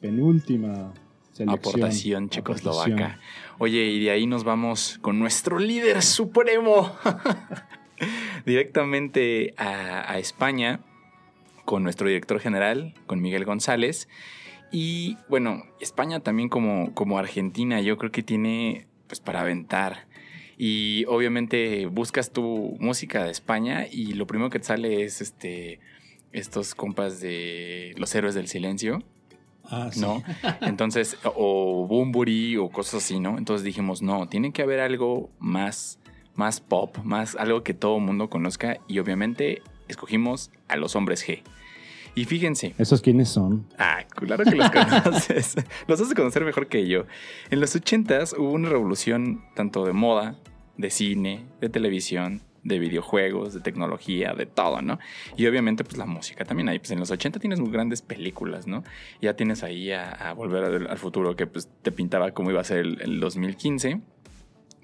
[0.00, 0.92] penúltima
[1.36, 1.58] selección.
[1.58, 2.92] Aportación checoslovaca.
[2.92, 3.20] Aportación.
[3.58, 6.96] Oye, y de ahí nos vamos con nuestro líder supremo.
[8.46, 10.80] Directamente a, a España,
[11.64, 14.08] con nuestro director general, con Miguel González.
[14.70, 20.06] Y bueno, España también como, como Argentina, yo creo que tiene pues para aventar.
[20.58, 25.80] Y obviamente buscas tu música de España y lo primero que te sale es este
[26.32, 29.02] estos compas de Los Héroes del Silencio.
[29.70, 30.00] Ah, sí.
[30.00, 30.22] ¿no?
[30.60, 33.38] Entonces, o Bumburi o cosas así, ¿no?
[33.38, 35.98] Entonces dijimos, no, tiene que haber algo más,
[36.34, 41.26] más pop, más algo que todo el mundo conozca y obviamente escogimos a los hombres
[41.26, 41.42] G.
[42.14, 43.66] Y fíjense, ¿Esos quiénes son?
[43.78, 47.04] ah, claro que los conoces, los haces conocer mejor que yo.
[47.50, 50.36] En los 80s hubo una revolución tanto de moda,
[50.78, 54.98] de cine, de televisión, de videojuegos, de tecnología, de todo, ¿no?
[55.36, 56.68] Y obviamente, pues la música también.
[56.68, 58.82] Ahí, pues en los 80 tienes muy grandes películas, ¿no?
[59.20, 62.78] Ya tienes ahí a, Volver al, Futuro, que pues te pintaba cómo iba a ser
[62.78, 64.00] el, el 2015.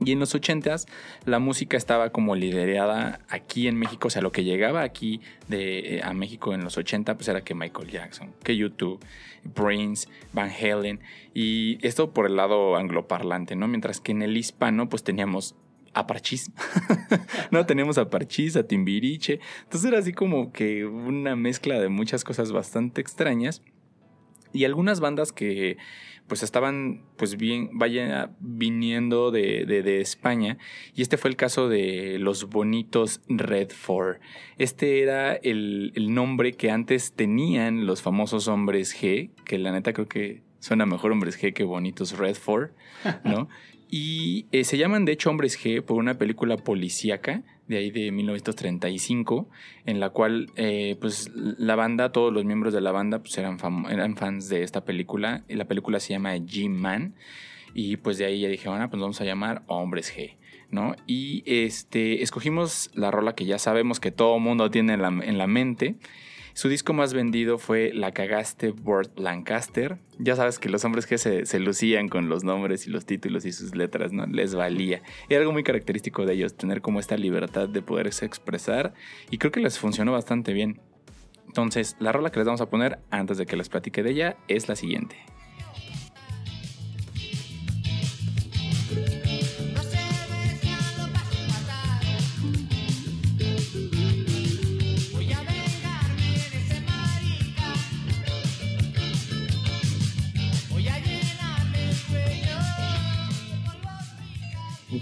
[0.05, 0.89] Y en los 80s
[1.27, 5.97] la música estaba como liderada aquí en México, o sea, lo que llegaba aquí de,
[5.97, 8.99] eh, a México en los 80 pues era que Michael Jackson, que YouTube,
[9.55, 11.01] Prince, Van Halen
[11.35, 13.69] y esto por el lado angloparlante, ¿no?
[13.69, 15.55] Mientras que en el hispano pues teníamos
[15.95, 16.07] a
[17.51, 19.41] no, teníamos a Parchís, a Timbiriche.
[19.65, 23.63] Entonces era así como que una mezcla de muchas cosas bastante extrañas.
[24.53, 25.79] Y algunas bandas que
[26.27, 30.57] pues estaban pues bien, vaya viniendo de, de, España.
[30.95, 34.21] Y este fue el caso de los bonitos Red Four.
[34.57, 39.93] Este era el, el nombre que antes tenían los famosos hombres G, que la neta
[39.93, 42.73] creo que suena mejor hombres G que bonitos Red Four,
[43.25, 43.49] ¿no?
[43.95, 48.11] Y eh, se llaman de hecho Hombres G por una película policíaca de ahí de
[48.11, 49.51] 1935,
[49.85, 53.59] en la cual eh, pues la banda, todos los miembros de la banda pues eran,
[53.91, 55.45] eran fans de esta película.
[55.47, 57.15] La película se llama G-Man.
[57.75, 60.37] Y pues de ahí ya dijeron, ah, pues vamos a llamar Hombres G.
[60.71, 60.97] ¿no?
[61.07, 65.37] Y este, escogimos la rola que ya sabemos que todo mundo tiene en la, en
[65.37, 65.97] la mente.
[66.55, 69.99] Su disco más vendido fue La Cagaste Burt Lancaster.
[70.19, 73.53] Ya sabes que los hombres que se, lucían con los nombres y los títulos y
[73.53, 74.27] sus letras, ¿no?
[74.27, 75.03] Les valía.
[75.29, 78.93] Era algo muy característico de ellos, tener como esta libertad de poderse expresar.
[79.31, 80.81] Y creo que les funcionó bastante bien.
[81.47, 84.37] Entonces, la rola que les vamos a poner antes de que les platique de ella
[84.49, 85.17] es la siguiente.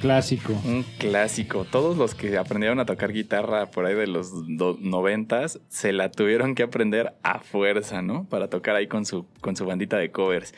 [0.00, 0.52] Clásico.
[0.64, 1.64] Un clásico.
[1.64, 4.32] Todos los que aprendieron a tocar guitarra por ahí de los
[4.80, 8.24] noventas se la tuvieron que aprender a fuerza, ¿no?
[8.28, 10.54] Para tocar ahí con su, con su bandita de covers.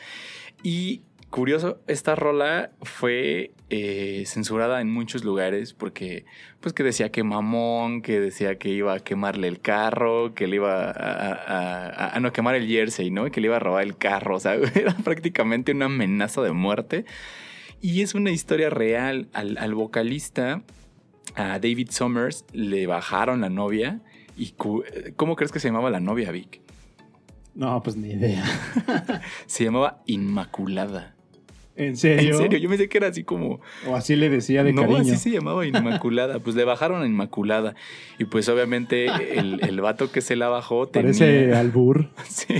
[0.63, 6.25] Y curioso, esta rola fue eh, censurada en muchos lugares porque,
[6.61, 10.57] pues, que decía que mamón, que decía que iba a quemarle el carro, que le
[10.57, 13.25] iba a, a- a- a no quemar el jersey, ¿no?
[13.31, 14.35] Que le iba a robar el carro.
[14.35, 17.05] O sea, era prácticamente una amenaza de muerte.
[17.83, 19.27] Y es una historia real.
[19.33, 20.63] Al, al vocalista,
[21.35, 23.99] a David Summers, le bajaron la novia.
[24.37, 26.61] ¿Y cómo crees que se llamaba la novia, Vic?
[27.53, 28.45] No, pues ni idea.
[29.47, 31.13] Se llamaba Inmaculada.
[31.75, 32.33] ¿En serio?
[32.33, 33.59] En serio, yo me sé que era así como...
[33.87, 34.99] O así le decía de no, cariño.
[35.01, 36.39] así se llamaba Inmaculada.
[36.39, 37.73] Pues le bajaron a Inmaculada.
[38.19, 41.07] Y pues obviamente el, el vato que se la bajó tenía...
[41.11, 42.09] Parece albur.
[42.27, 42.53] Sí.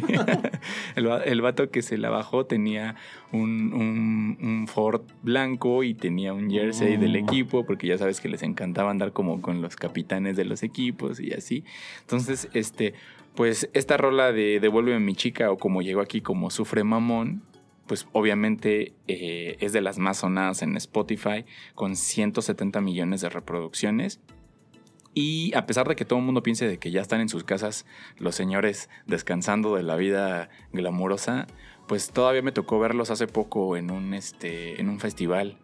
[0.95, 2.95] El, va- el vato que se la bajó tenía
[3.31, 6.99] un, un- un Ford blanco y tenía un jersey Oh.
[6.99, 10.63] del equipo, porque ya sabes que les encantaba andar como con los capitanes de los
[10.63, 11.63] equipos y así.
[12.01, 12.93] Entonces, este,
[13.35, 17.41] pues esta rola de Devuélveme mi chica o como llegó aquí como Sufre Mamón,
[17.87, 24.19] pues obviamente eh, es de las más sonadas en Spotify, con 170 millones de reproducciones.
[25.13, 27.43] Y a pesar de que todo el mundo piense de que ya están en sus
[27.43, 27.85] casas
[28.17, 31.45] los señores descansando de la vida glamurosa,
[31.87, 35.59] pues todavía me tocó verlos hace poco en un, este, en un festival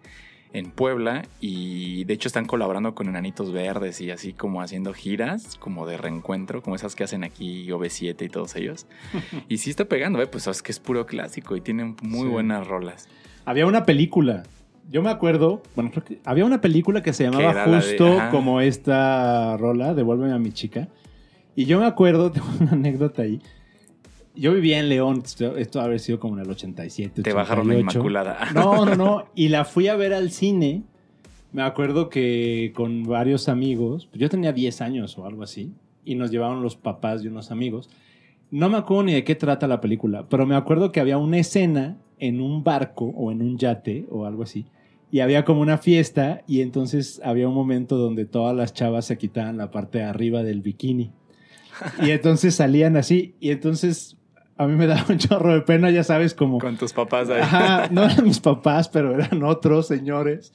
[0.51, 5.57] en Puebla y de hecho están colaborando con Enanitos Verdes y así como haciendo giras
[5.57, 8.87] como de reencuentro, como esas que hacen aquí OV7 y todos ellos.
[9.47, 10.27] y sí está pegando, ¿eh?
[10.27, 12.27] pues es que es puro clásico y tienen muy Sí.
[12.29, 13.07] buenas rolas.
[13.45, 14.43] Había una película.
[14.89, 18.59] Yo me acuerdo, bueno, creo que había una película que se llamaba de- justo como
[18.59, 20.87] esta rola, Devuélveme a mi chica.
[21.55, 23.39] Y yo me acuerdo, tengo una anécdota ahí.
[24.39, 25.23] Yo vivía en León,
[25.57, 27.23] esto, haber sido como en el 87.
[27.23, 27.99] Te bajaron a 88.
[27.99, 28.37] Inmaculada.
[28.53, 29.25] No, no, no.
[29.35, 30.83] Y la fui a ver al cine.
[31.51, 35.73] Me acuerdo que con varios amigos, yo tenía 10 años o algo así,
[36.05, 37.89] y nos llevaron los papás de unos amigos.
[38.49, 41.39] No me acuerdo ni de qué trata la película, pero me acuerdo que había una
[41.39, 44.67] escena en un barco o en un yate o algo así,
[45.11, 49.17] y había como una fiesta, y entonces había un momento donde todas las chavas se
[49.17, 51.11] quitaban la parte de arriba del bikini.
[52.05, 54.18] Y entonces salían así, y entonces
[54.59, 56.59] a mí me daba un chorro de pena, ya sabes, como...
[56.59, 57.41] Con tus papás ahí.
[57.41, 60.53] Ajá, no eran mis papás, pero eran otros señores.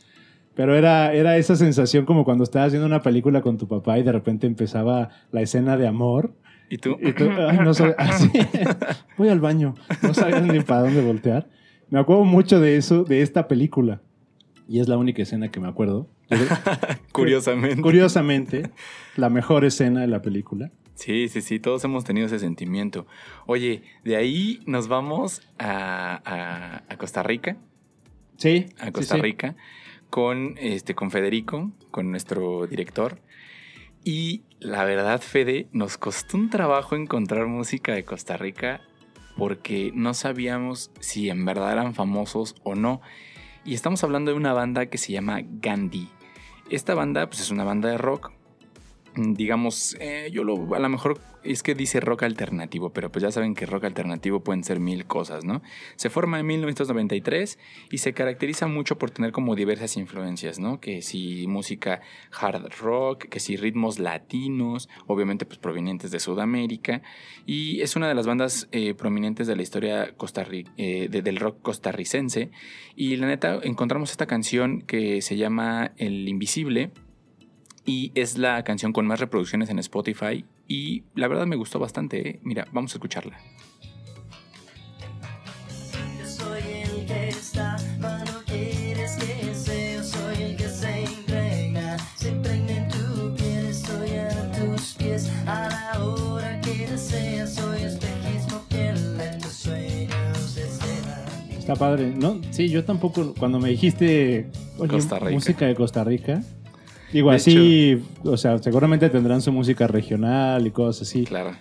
[0.54, 4.02] Pero era, era esa sensación como cuando estabas viendo una película con tu papá y
[4.02, 6.34] de repente empezaba la escena de amor.
[6.68, 6.96] ¿Y tú?
[7.00, 8.30] Y tú, ay, no sabes, así,
[9.18, 11.48] voy al baño, no sabías ni para dónde voltear.
[11.90, 14.00] Me acuerdo mucho de eso, de esta película.
[14.68, 16.08] Y es la única escena que me acuerdo.
[17.12, 17.82] Curiosamente.
[17.82, 18.70] Curiosamente,
[19.16, 20.70] la mejor escena de la película.
[20.94, 23.06] Sí, sí, sí, todos hemos tenido ese sentimiento.
[23.46, 27.56] Oye, de ahí nos vamos a, a- a Costa Rica,
[28.36, 28.66] Sí.
[28.78, 29.20] a sí, Costa sí.
[29.20, 29.56] Rica,
[30.10, 33.18] con, este, con Federico, con nuestro director.
[34.04, 38.80] Y la verdad, Fede, nos costó un trabajo encontrar música de Costa Rica
[39.36, 43.00] porque no sabíamos si en verdad eran famosos o no.
[43.64, 46.08] Y estamos hablando de una banda que se llama Gandhi.
[46.70, 48.30] Esta banda pues es una banda de rock.
[49.16, 53.22] Mm, Digamos, eh, yo lo, a lo mejor es que dice rock alternativo, pero pues
[53.22, 55.60] ya saben que rock alternativo pueden ser mil cosas, ¿no?
[55.96, 57.58] Se forma en 1993
[57.90, 60.80] y se caracteriza mucho por tener como diversas influencias, ¿no?
[60.80, 62.00] Que si música
[62.40, 67.02] hard rock, que si ritmos latinos, obviamente pues provenientes de Sudamérica.
[67.44, 71.36] Y es una de las bandas eh, prominentes de la historia costarri- eh, de- del
[71.36, 72.50] rock costarricense.
[72.96, 76.90] Y la neta, encontramos esta canción que se llama El Invisible.
[77.86, 80.44] Y es la canción con más reproducciones en Spotify.
[80.66, 82.28] Y la verdad me gustó bastante.
[82.28, 82.40] ¿eh?
[82.42, 83.38] Mira, vamos a escucharla.
[86.18, 89.96] Yo soy el que está cuando quieres que sea.
[89.96, 93.66] Yo soy el que se entrega, se impregna en tu piel.
[93.66, 97.54] Estoy a tus pies a la hora que deseas.
[97.54, 101.24] Soy espejismo fiel de tus sueños de seda.
[101.58, 102.40] Está padre, ¿no?
[102.50, 105.30] Sí, yo tampoco, cuando me dijiste oye, Costa Rica.
[105.32, 106.42] música de Costa Rica,
[107.14, 111.52] digo De así, o sea, seguramente tendrán su música regional y cosas así, Claro.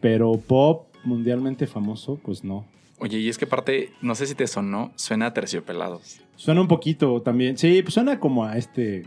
[0.00, 2.64] pero pop mundialmente famoso, pues no.
[2.98, 6.20] Oye, y es que aparte, no sé si te sonó, suena a terciopelados.
[6.36, 9.06] Suena un poquito también, sí, pues suena como a este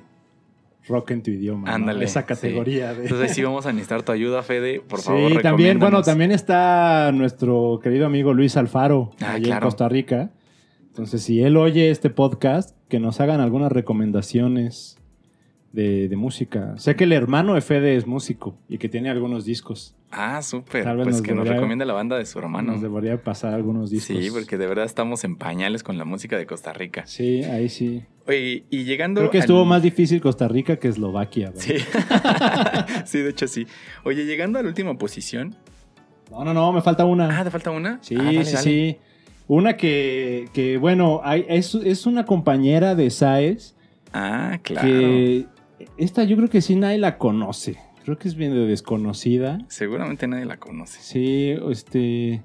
[0.87, 1.73] rock en tu idioma, ¿no?
[1.75, 2.05] Ándale.
[2.05, 2.97] esa categoría sí.
[2.97, 3.03] de...
[3.05, 4.81] Entonces sí vamos a necesitar tu ayuda, Fede.
[4.81, 9.43] Por favor, sí, también, bueno, también está nuestro querido amigo Luis Alfaro, Ah, allá en
[9.43, 9.65] claro.
[9.67, 10.29] Costa Rica.
[10.89, 14.97] Entonces, si él oye este podcast, que nos hagan algunas recomendaciones
[15.75, 16.73] de, de música.
[16.77, 19.93] Sé que el hermano de Fede es músico y que tiene algunos discos.
[20.09, 20.83] Ah, súper.
[20.85, 22.71] Tal vez Pues nos que nos recomiende la banda de su hermano.
[22.71, 24.17] Nos debería pasar algunos discos.
[24.17, 27.05] Sí, porque de verdad estamos en pañales con la música de Costa Rica.
[27.05, 28.03] Sí, ahí sí.
[28.27, 29.19] Oye, y llegando.
[29.21, 31.49] Creo que al- estuvo más difícil Costa Rica que Eslovaquia.
[31.51, 31.61] ¿verdad?
[31.61, 31.75] Sí.
[33.05, 33.67] sí, de hecho sí.
[34.03, 35.55] Oye, llegando a la última posición.
[36.31, 37.37] No, no, no, me falta una.
[37.39, 37.99] Ah, ¿te falta una?
[38.01, 38.63] Sí, Ah, dale, sí, dale.
[38.63, 38.97] sí.
[39.47, 43.75] Una que, que bueno, hay- es, es una compañera de Saez
[44.13, 44.87] Ah, claro.
[44.87, 45.45] que
[45.97, 47.77] esta yo creo que sí nadie la conoce.
[48.03, 49.59] Creo que es bien de desconocida.
[49.67, 50.99] Seguramente nadie la conoce.
[51.01, 52.41] Sí, este.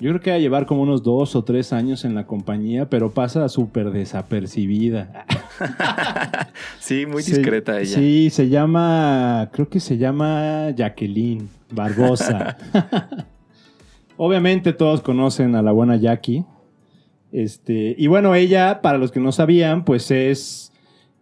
[0.00, 2.88] Yo creo que va a llevar como unos dos o tres años en la compañía,
[2.88, 5.24] pero pasa súper desapercibida.
[6.78, 7.96] sí, muy Se- discreta ella.
[7.98, 9.50] Sí, se llama.
[9.52, 12.56] Creo que se llama Jacqueline Barbosa.
[14.16, 16.44] Obviamente todos conocen a la buena Jackie.
[17.30, 20.72] Este, y bueno, ella, para los que no sabían, pues es,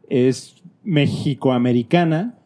[0.09, 0.56] es
[0.87, 2.39] mexicoamericana.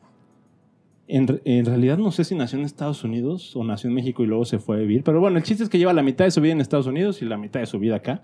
[1.06, 4.26] En, en realidad no sé si nació en Estados Unidos o nació en México y
[4.26, 5.02] luego se fue a vivir.
[5.04, 7.20] Pero bueno, el chiste es que lleva la mitad de su vida en Estados Unidos
[7.20, 8.22] y la mitad de su vida acá.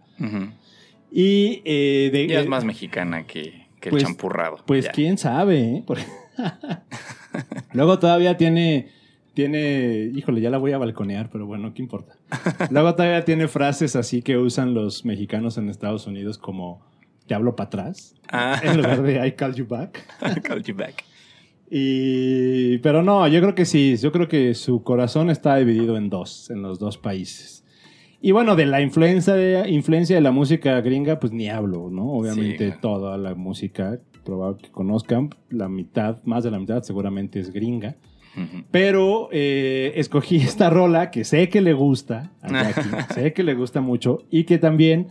[1.11, 4.59] Y eh, de, Ella es más mexicana que, que Pues- el champurrado.
[4.67, 4.93] Pues Ya.
[4.93, 5.85] quién sabe, ¿eh?
[7.73, 8.89] Luego todavía tiene,
[9.35, 12.15] tiene, híjole, ya la voy a balconear, pero bueno, ¿qué importa?
[12.71, 16.81] Luego todavía tiene frases así que usan los mexicanos en Estados Unidos como
[17.27, 20.05] te hablo para atrás, Ah, en lugar de I call you back.
[20.43, 21.05] call you back.
[21.71, 26.09] Y, pero no, yo creo que sí, yo creo que su corazón está dividido en
[26.09, 27.65] dos, en los dos países.
[28.21, 32.13] Y bueno, de la influencia de, influencia de la música gringa, pues ni hablo, ¿no?
[32.13, 32.81] Obviamente claro.
[32.81, 37.97] toda la música, probable que conozcan, la mitad, más de la mitad seguramente es gringa.
[38.37, 38.65] Ujú.
[38.71, 43.55] Pero eh, escogí esta rola que sé que le gusta a Jackie, sé que le
[43.55, 45.09] gusta mucho y que también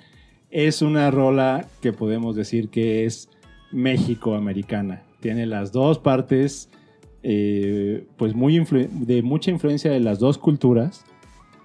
[0.56, 3.30] es una rola que podemos decir que es
[3.74, 5.02] México-americana.
[5.20, 6.70] Tiene las dos partes,
[7.24, 11.04] eh, pues muy de mucha influencia de las dos culturas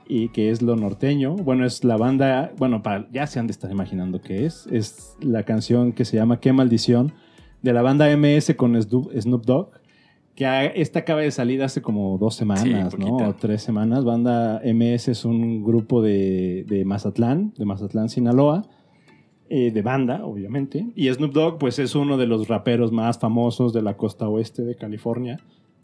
[0.08, 1.36] y que es lo norteño.
[1.36, 4.66] Bueno, es la banda, bueno, para, ya se han de estar imaginando qué es.
[4.72, 7.12] Es la canción que se llama Qué maldición
[7.62, 9.70] de la banda MS con Snoop, Dogg.
[10.34, 13.18] Que esta acaba de salir hace como dos semanas, ¿no?
[13.18, 14.04] O tres semanas.
[14.04, 18.66] Banda MS es un grupo de, de Mazatlán, de Mazatlán, Sinaloa.
[19.52, 20.86] Eh, de banda, obviamente.
[20.94, 24.62] Y Snoop Dogg, pues es uno de los raperos más famosos de la costa oeste
[24.62, 25.40] de California.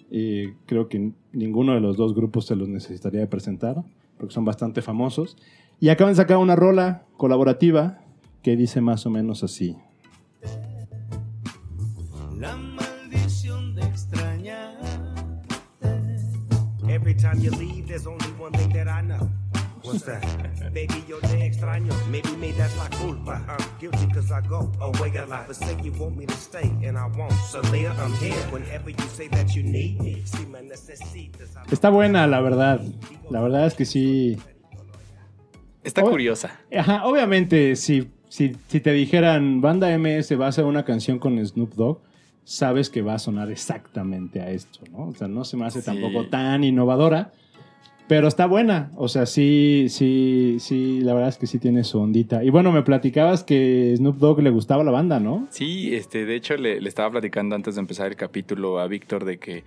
[0.09, 3.83] Eh, creo que ninguno de los dos grupos se los necesitaría de presentar,
[4.19, 5.37] porque son bastante famosos.
[5.81, 7.99] Y acaban de sacar una rola colaborativa
[8.41, 9.77] que dice más o menos así.
[12.39, 14.87] La maldición de extrañarte.
[16.89, 19.29] Every time you leave, there's only one thing that I know.
[19.87, 20.23] What's that?
[20.75, 21.93] Baby, yo te extraño.
[22.11, 23.41] Maybe me, that's la culpa.
[23.49, 25.47] I'm guilty cause I go away a lot.
[25.47, 27.33] But say you want me to stay, and I won't.
[27.51, 28.35] So Leah, I'm here.
[28.51, 31.57] Whenever you say that you need me, si me necesitas.
[31.57, 32.81] I- Está buena, la verdad.
[33.31, 34.37] La verdad es que sí.
[35.85, 36.51] Está curiosa.
[36.77, 41.39] Ajá, obviamente, si, si, si te dijeran banda MS va a hacer una canción con
[41.47, 42.01] Snoop Dogg,
[42.43, 45.09] sabes que va a sonar exactamente a esto, ¿no?
[45.09, 45.87] O sea, no se me hace Sí.
[45.87, 47.33] tampoco tan innovadora,
[48.09, 48.93] Pero está buena.
[48.97, 52.45] O sea, sí, sí, sí, la verdad es que sí tiene su ondita.
[52.45, 55.49] Y bueno, me platicabas que Snoop Dogg le gustaba la banda, ¿no?
[55.51, 59.39] Sí, este, de hecho le, estaba platicando antes de empezar el capítulo a Víctor de
[59.39, 59.65] que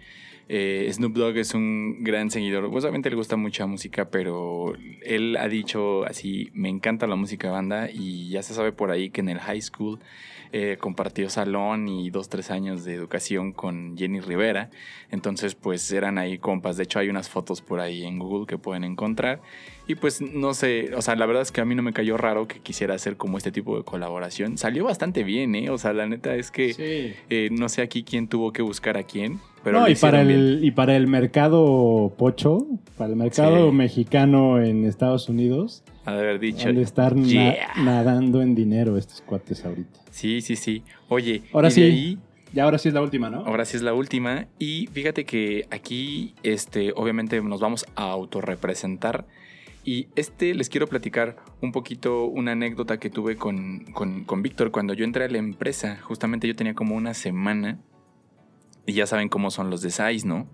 [0.48, 2.72] eh, Snoop Dogg es un gran seguidor.
[2.72, 4.74] Pues, obviamente le gusta mucha música, pero
[5.04, 9.10] él ha dicho así, me encanta la música banda y ya se sabe por ahí
[9.10, 10.00] que en el high school
[10.52, 14.70] eh, compartió salón y dos, tres años de educación con Jenny Rivera.
[15.12, 16.78] Entonces, pues eran ahí compas.
[16.78, 19.42] De hecho, hay unas fotos por ahí en Google que pueden encontrar.
[19.88, 22.16] Y pues no sé, o sea, la verdad es que a mí no me cayó
[22.16, 24.58] raro que quisiera hacer como este tipo de colaboración.
[24.60, 25.72] Salió bastante bien, ¿eh?
[25.72, 27.14] O sea, la neta es que Sí.
[27.32, 29.40] eh, no sé aquí quién tuvo que buscar a quién.
[29.64, 32.66] Pero no, y para, el, y para el mercado pocho,
[32.98, 33.76] para el mercado Sí.
[33.76, 35.84] mexicano en Estados Unidos.
[36.10, 36.68] Ha de haber dicho.
[36.70, 37.72] han de estar na- "Yeah".
[37.84, 40.00] nadando en dinero estos cuates ahorita.
[40.12, 40.84] Sí, sí, sí.
[41.08, 41.82] Oye, Ahora y sí.
[41.82, 42.18] de ahí
[42.54, 43.46] Y ahora sí es la última, ¿no?
[43.46, 44.48] Ahora sí es la última.
[44.58, 49.28] Y fíjate que aquí, este, obviamente nos vamos a autorrepresentar.
[49.86, 54.72] Y este les quiero platicar un poquito una anécdota que tuve con, con, con Víctor
[54.72, 56.00] cuando yo entré a la empresa.
[56.02, 57.78] Justamente yo tenía como una semana.
[58.88, 60.48] Y ya saben cómo son los de SAIS, ¿no?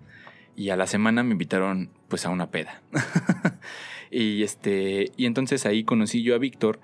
[0.54, 2.82] Y a la semana me invitaron pues a una peda.
[4.10, 5.12] y este.
[5.16, 6.80] Y entonces ahí conocí yo a Víctor.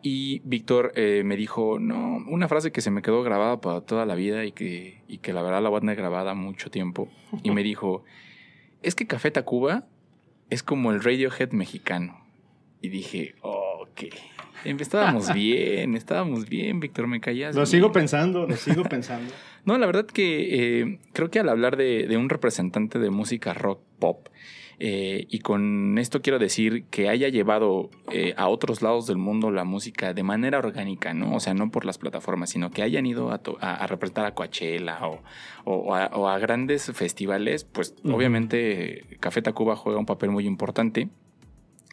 [0.00, 4.06] Y Víctor eh, me dijo, no, una frase que se me quedó grabada para toda
[4.06, 7.08] la vida y que, y que la verdad la voy a tener grabada mucho tiempo.
[7.42, 8.04] Y me dijo,
[8.82, 9.86] es que Café Tacuba
[10.50, 12.24] es como el Radiohead mexicano.
[12.80, 14.02] Y dije, ok.
[14.64, 17.54] Estábamos bien, estábamos bien, Víctor, me callas.
[17.54, 17.66] Lo bien".
[17.66, 19.32] sigo pensando, lo sigo pensando.
[19.64, 23.52] No, la verdad que eh, creo que al hablar de, de un representante de música
[23.52, 24.28] rock pop,
[24.80, 29.50] eh, y con esto quiero decir que haya llevado eh, a otros lados del mundo
[29.50, 31.34] la música de manera orgánica, ¿no?
[31.34, 34.34] O sea, no por las plataformas, sino que hayan ido a, a- a representar a
[34.34, 35.20] Coachella o,
[35.64, 40.46] o- o a, o a grandes festivales, pues obviamente Café Tacuba juega un papel muy
[40.46, 41.08] importante.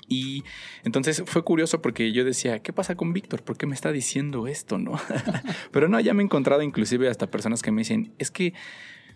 [0.08, 0.44] Y
[0.84, 3.42] entonces fue curioso porque yo decía, ¿qué pasa con Víctor?
[3.42, 4.92] ¿Por qué me está diciendo esto, no?
[5.72, 8.54] Pero no, ya me he encontrado inclusive hasta personas que me dicen, es que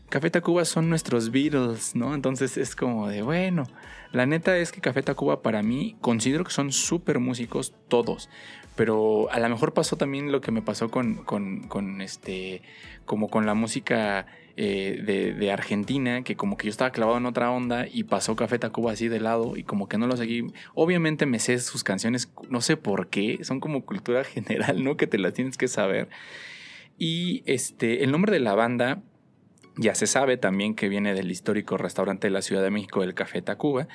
[0.10, 2.16] Café Tacuba son nuestros Beatles, ¿no?
[2.16, 3.68] Entonces es como de, bueno,
[4.12, 8.28] la neta es que Café Tacuba para mí considero que son súper músicos todos.
[8.76, 12.64] Pero a lo mejor pasó también lo que me pasó con, con, este,
[13.06, 17.26] como con la música eh, de, de Argentina, que como que yo estaba clavado en
[17.26, 20.48] otra onda y pasó Café Tacuba así de lado y como que no lo seguí.
[20.74, 24.98] Obviamente me sé sus canciones, no sé por qué, son como cultura general, ¿no?
[24.98, 26.10] Que te las tienes que saber.
[26.98, 29.04] Y este, el nombre de la banda
[29.80, 33.14] ya se sabe también que viene del histórico restaurante de la Ciudad de México, el
[33.14, 33.88] Café Tacuba,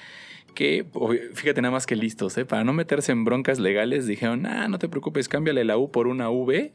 [0.54, 0.86] que
[1.34, 2.44] fíjate nada más que listos, ¿eh?
[2.44, 6.06] para no meterse en broncas legales, dijeron, ah, no te preocupes, cámbiale la U por
[6.06, 6.72] una V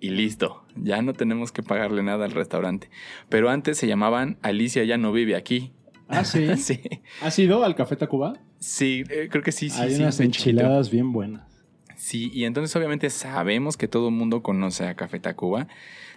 [0.00, 2.88] y listo, ya no tenemos que pagarle nada al restaurante.
[3.28, 5.72] Pero antes se llamaban Alicia ya no vive aquí.
[6.08, 6.48] Ah, sí.
[6.56, 6.80] sí,
[7.20, 8.34] ¿Has ido al Café Tacuba?
[8.58, 9.80] sí, eh, creo que sí, sí.
[9.80, 10.38] Hay sí, unas chiquito.
[10.38, 11.50] enchiladas bien buenas.
[11.96, 15.68] Sí, y entonces obviamente sabemos que todo el mundo conoce a Café Tacuba.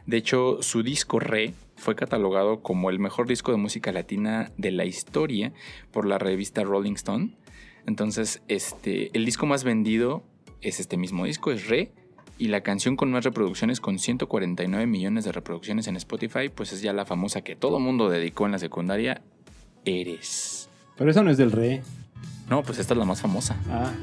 [0.05, 4.71] De hecho, su disco Re fue catalogado como el mejor disco de música latina de
[4.71, 5.53] la historia
[5.91, 7.37] por la revista Rolling Stone.
[7.85, 10.23] Entonces, este, el disco más vendido
[10.61, 11.91] es este mismo disco, es Re.
[12.39, 16.81] Y la canción con más reproducciones, con 149 millones de reproducciones en Spotify, pues es
[16.81, 19.21] ya la famosa que todo mundo dedicó en la secundaria,
[19.85, 20.69] Eres.
[20.97, 21.81] Pero esa no es del rey.
[22.49, 23.55] No, pues esta es la más famosa.
[23.69, 23.93] Ah,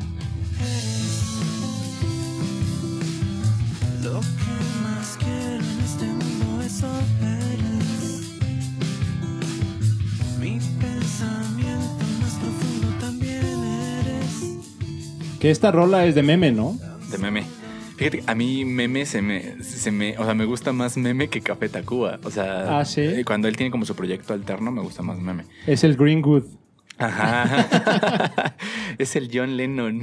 [15.40, 16.78] que esta rola es de meme, ¿no?
[17.10, 17.44] De meme.
[17.96, 21.40] Fíjate, a mí meme se me, se me, o sea, me gusta más meme que
[21.40, 22.18] Café Tacuba.
[22.24, 23.00] O sea, Ah, ¿sí?
[23.02, 25.44] eh, cuando él tiene como su proyecto alterno, me gusta más meme.
[25.66, 26.44] Es el Greenwood.
[27.00, 28.54] Ajá.
[28.98, 30.02] es el John Lennon.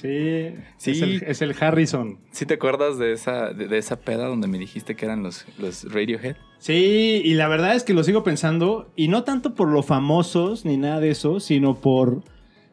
[0.00, 0.54] Sí.
[0.76, 0.90] Sí.
[0.90, 2.18] Es el, es el Harrison.
[2.32, 5.46] ¿Sí te acuerdas de esa, de, de esa peda donde me dijiste que eran los,
[5.58, 6.36] los Radiohead?
[6.58, 10.64] Sí, y la verdad es que lo sigo pensando, y no tanto por lo famosos
[10.64, 12.22] ni nada de eso, sino por,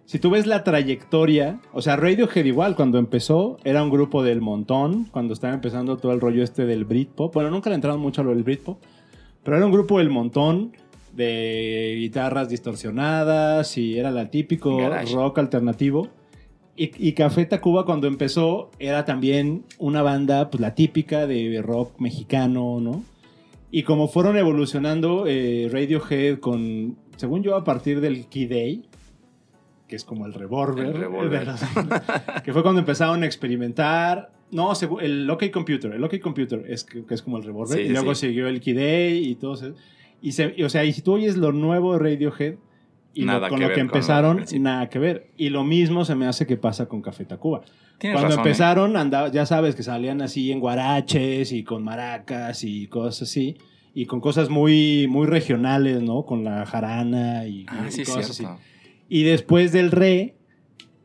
[0.05, 4.41] si tú ves la trayectoria, o sea, Radiohead igual, cuando empezó, era un grupo del
[4.41, 8.22] montón, cuando estaba empezando todo el rollo este del Britpop, bueno, nunca le entraron mucho
[8.22, 8.80] a lo del Britpop,
[9.43, 10.74] pero era un grupo del montón
[11.20, 15.13] de guitarras distorsionadas y era la típico Garage.
[15.13, 16.07] rock alternativo.
[16.76, 21.99] Y, y Café Tacuba cuando empezó era también una banda, pues la típica de rock
[21.99, 23.03] mexicano, ¿no?
[23.70, 28.86] Y como fueron evolucionando eh, Radiohead con, según yo, a partir del Key Day,
[29.88, 30.93] que es como el El
[31.45, 31.61] los-
[32.43, 34.32] que fue cuando empezaron a experimentar.
[34.51, 37.78] No, el OK Computer, el OK Computer es, que es como el revólver.
[37.78, 38.28] Sí, y luego sí.
[38.28, 39.74] siguió el Key Day y todo eso.
[40.22, 42.55] Y, se- y, o sea, y si tú oyes lo nuevo de Radiohead,
[43.13, 45.32] Y lo- Nada con que lo que empezaron, nada que ver.
[45.36, 47.61] Y lo mismo se me hace que pasa con Café Tacuba.
[47.97, 48.49] Tienes Cuando razón, ¿eh?
[48.49, 53.57] empezaron, andaba, ya sabes que salían así en guaraches y con maracas y cosas así.
[53.95, 56.24] Y con cosas muy, muy regionales, ¿no?
[56.24, 58.53] Con la jarana y, Ah, y sí, cosas cierto.
[58.53, 58.63] así.
[59.09, 60.36] Y después del re,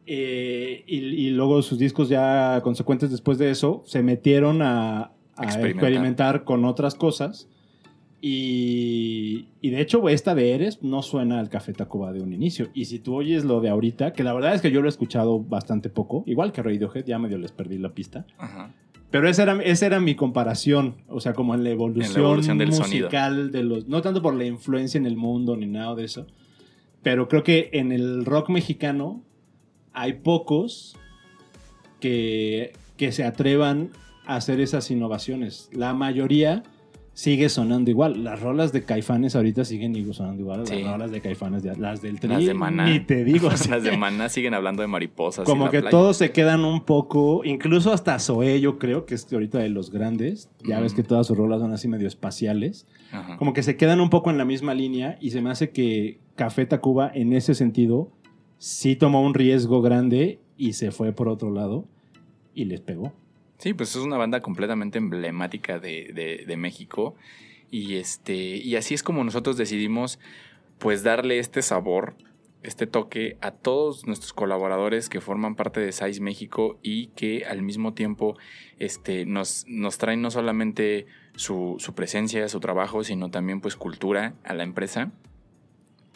[0.06, 5.04] eh, y, y luego sus discos ya consecuentes después de eso, se metieron a,
[5.36, 5.68] a Experimentar.
[5.88, 6.44] experimentar.
[6.44, 7.48] con otras cosas.
[8.26, 12.70] Y, y de hecho, esta de Eres no suena al Café Tacuba de un inicio.
[12.72, 14.88] Y si tú oyes lo de ahorita, que la verdad es que yo lo he
[14.88, 18.24] escuchado bastante poco, igual que Radiohead, ya medio les perdí la pista.
[18.38, 18.72] Ajá.
[19.10, 22.72] Pero esa era, esa era mi comparación, o sea, como en la evolución, evolución del
[22.72, 23.08] sonido.
[23.08, 23.88] musical de los...
[23.88, 26.26] No tanto por la influencia en el mundo ni nada de eso,
[27.02, 29.22] pero creo que en el rock mexicano
[29.92, 30.96] hay pocos
[32.00, 33.90] que, que se atrevan
[34.24, 35.68] a hacer esas innovaciones.
[35.74, 36.62] La mayoría
[37.14, 38.22] sigue sonando igual.
[38.24, 40.66] Las rolas de Caifanes ahorita siguen igual sonando igual.
[40.66, 40.82] Sí.
[40.82, 42.86] Las rolas de Caifanes, de- las del Tri, Las de Maná.
[42.86, 43.48] ni te digo.
[43.48, 45.44] Las de Maná siguen hablando de mariposas.
[45.46, 45.90] como que playa.
[45.90, 49.90] todos se quedan un poco, incluso hasta Zoé, yo creo que es ahorita de los
[49.90, 50.50] grandes.
[50.66, 50.96] Ya ves Mm.
[50.96, 52.86] que todas sus rolas son así medio espaciales.
[53.12, 53.36] Ajá.
[53.36, 56.18] Como que se quedan un poco en la misma línea y se me hace que
[56.34, 58.10] Café Tacuba en ese sentido
[58.58, 61.86] sí tomó un riesgo grande y se fue por otro lado
[62.54, 63.12] y les pegó.
[63.58, 67.14] Sí, pues es una banda completamente emblemática de, de- de México.
[67.70, 68.34] Y este.
[68.34, 70.18] Y así es como nosotros decidimos
[70.78, 72.14] pues darle este sabor,
[72.62, 77.62] este toque a todos nuestros colaboradores que forman parte de SAIS México y que al
[77.62, 78.36] mismo tiempo
[78.78, 84.34] este, nos, nos traen no solamente su, su presencia, su trabajo, sino también pues cultura
[84.44, 85.12] a la empresa.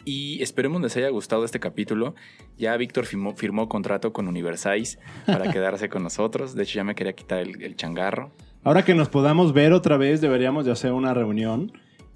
[0.09, 2.15] Y esperemos les haya gustado este capítulo.
[2.57, 4.97] Ya Víctor firmó, firmó contrato con Universais
[5.27, 6.55] para quedarse con nosotros.
[6.55, 8.31] De hecho, ya me quería quitar el, el changarro.
[8.63, 11.71] Ahora que nos podamos ver otra vez, deberíamos de hacer una reunión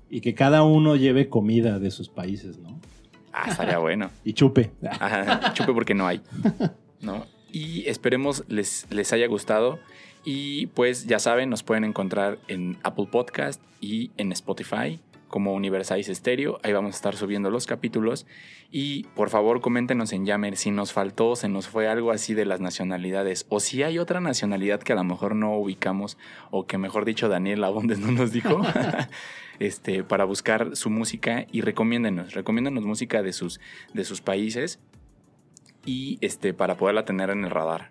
[0.10, 2.82] y que cada uno lleve comida de sus países, ¿no?
[3.32, 4.10] Ah, estaría bueno.
[4.26, 4.72] Y chupe.
[5.00, 6.20] Ajá, chupe porque no hay.
[7.00, 7.28] ¿no?
[7.52, 9.78] Y esperemos les, les haya gustado.
[10.26, 15.00] Y pues ya saben, nos pueden encontrar en Apple Podcast y en Spotify
[15.34, 16.60] como Universalize Stereo.
[16.62, 18.28] Ahí vamos a estar subiendo los capítulos.
[18.70, 22.46] Y por favor, coméntenos en Yammer si nos faltó, se nos fue algo así de
[22.46, 23.48] las nacionalidades.
[23.50, 26.20] O si hay otra nacionalidad que a lo mejor no ubicamos.
[26.52, 28.62] O que mejor dicho, Daniel Abondes no nos dijo.
[29.60, 31.48] este, para buscar su música.
[31.52, 33.60] Y recomiéndenos, recomiéndenos música de sus,
[33.92, 34.82] de sus países.
[35.84, 37.90] Y este, para poderla tener en el radar.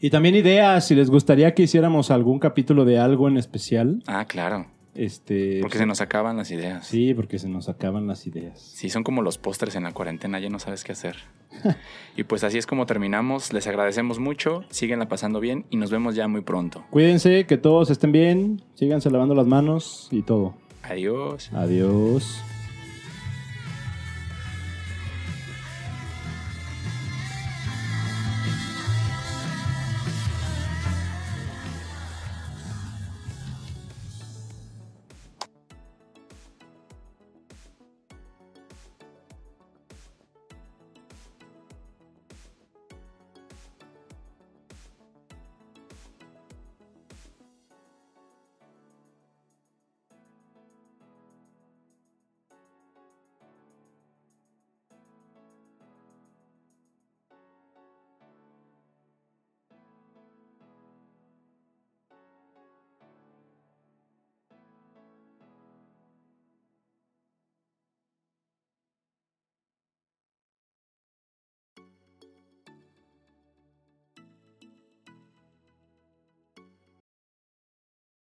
[0.00, 4.02] Y también ideas, si les gustaría que hiciéramos algún capítulo de algo en especial.
[4.06, 4.79] Ah, claro.
[4.94, 6.86] Este, Porque se nos acaban las ideas.
[6.86, 8.60] Sí, porque se nos acaban las ideas.
[8.60, 11.16] Sí, son como los pósters en la cuarentena, ya no sabes qué hacer.
[12.16, 13.52] y pues así es como terminamos.
[13.52, 16.84] Les agradecemos mucho, síguenla pasando bien y nos vemos ya muy pronto.
[16.90, 20.54] Cuídense, que todos estén bien, síganse lavando las manos y todo.
[20.82, 21.50] Adiós.
[21.52, 22.42] Adiós.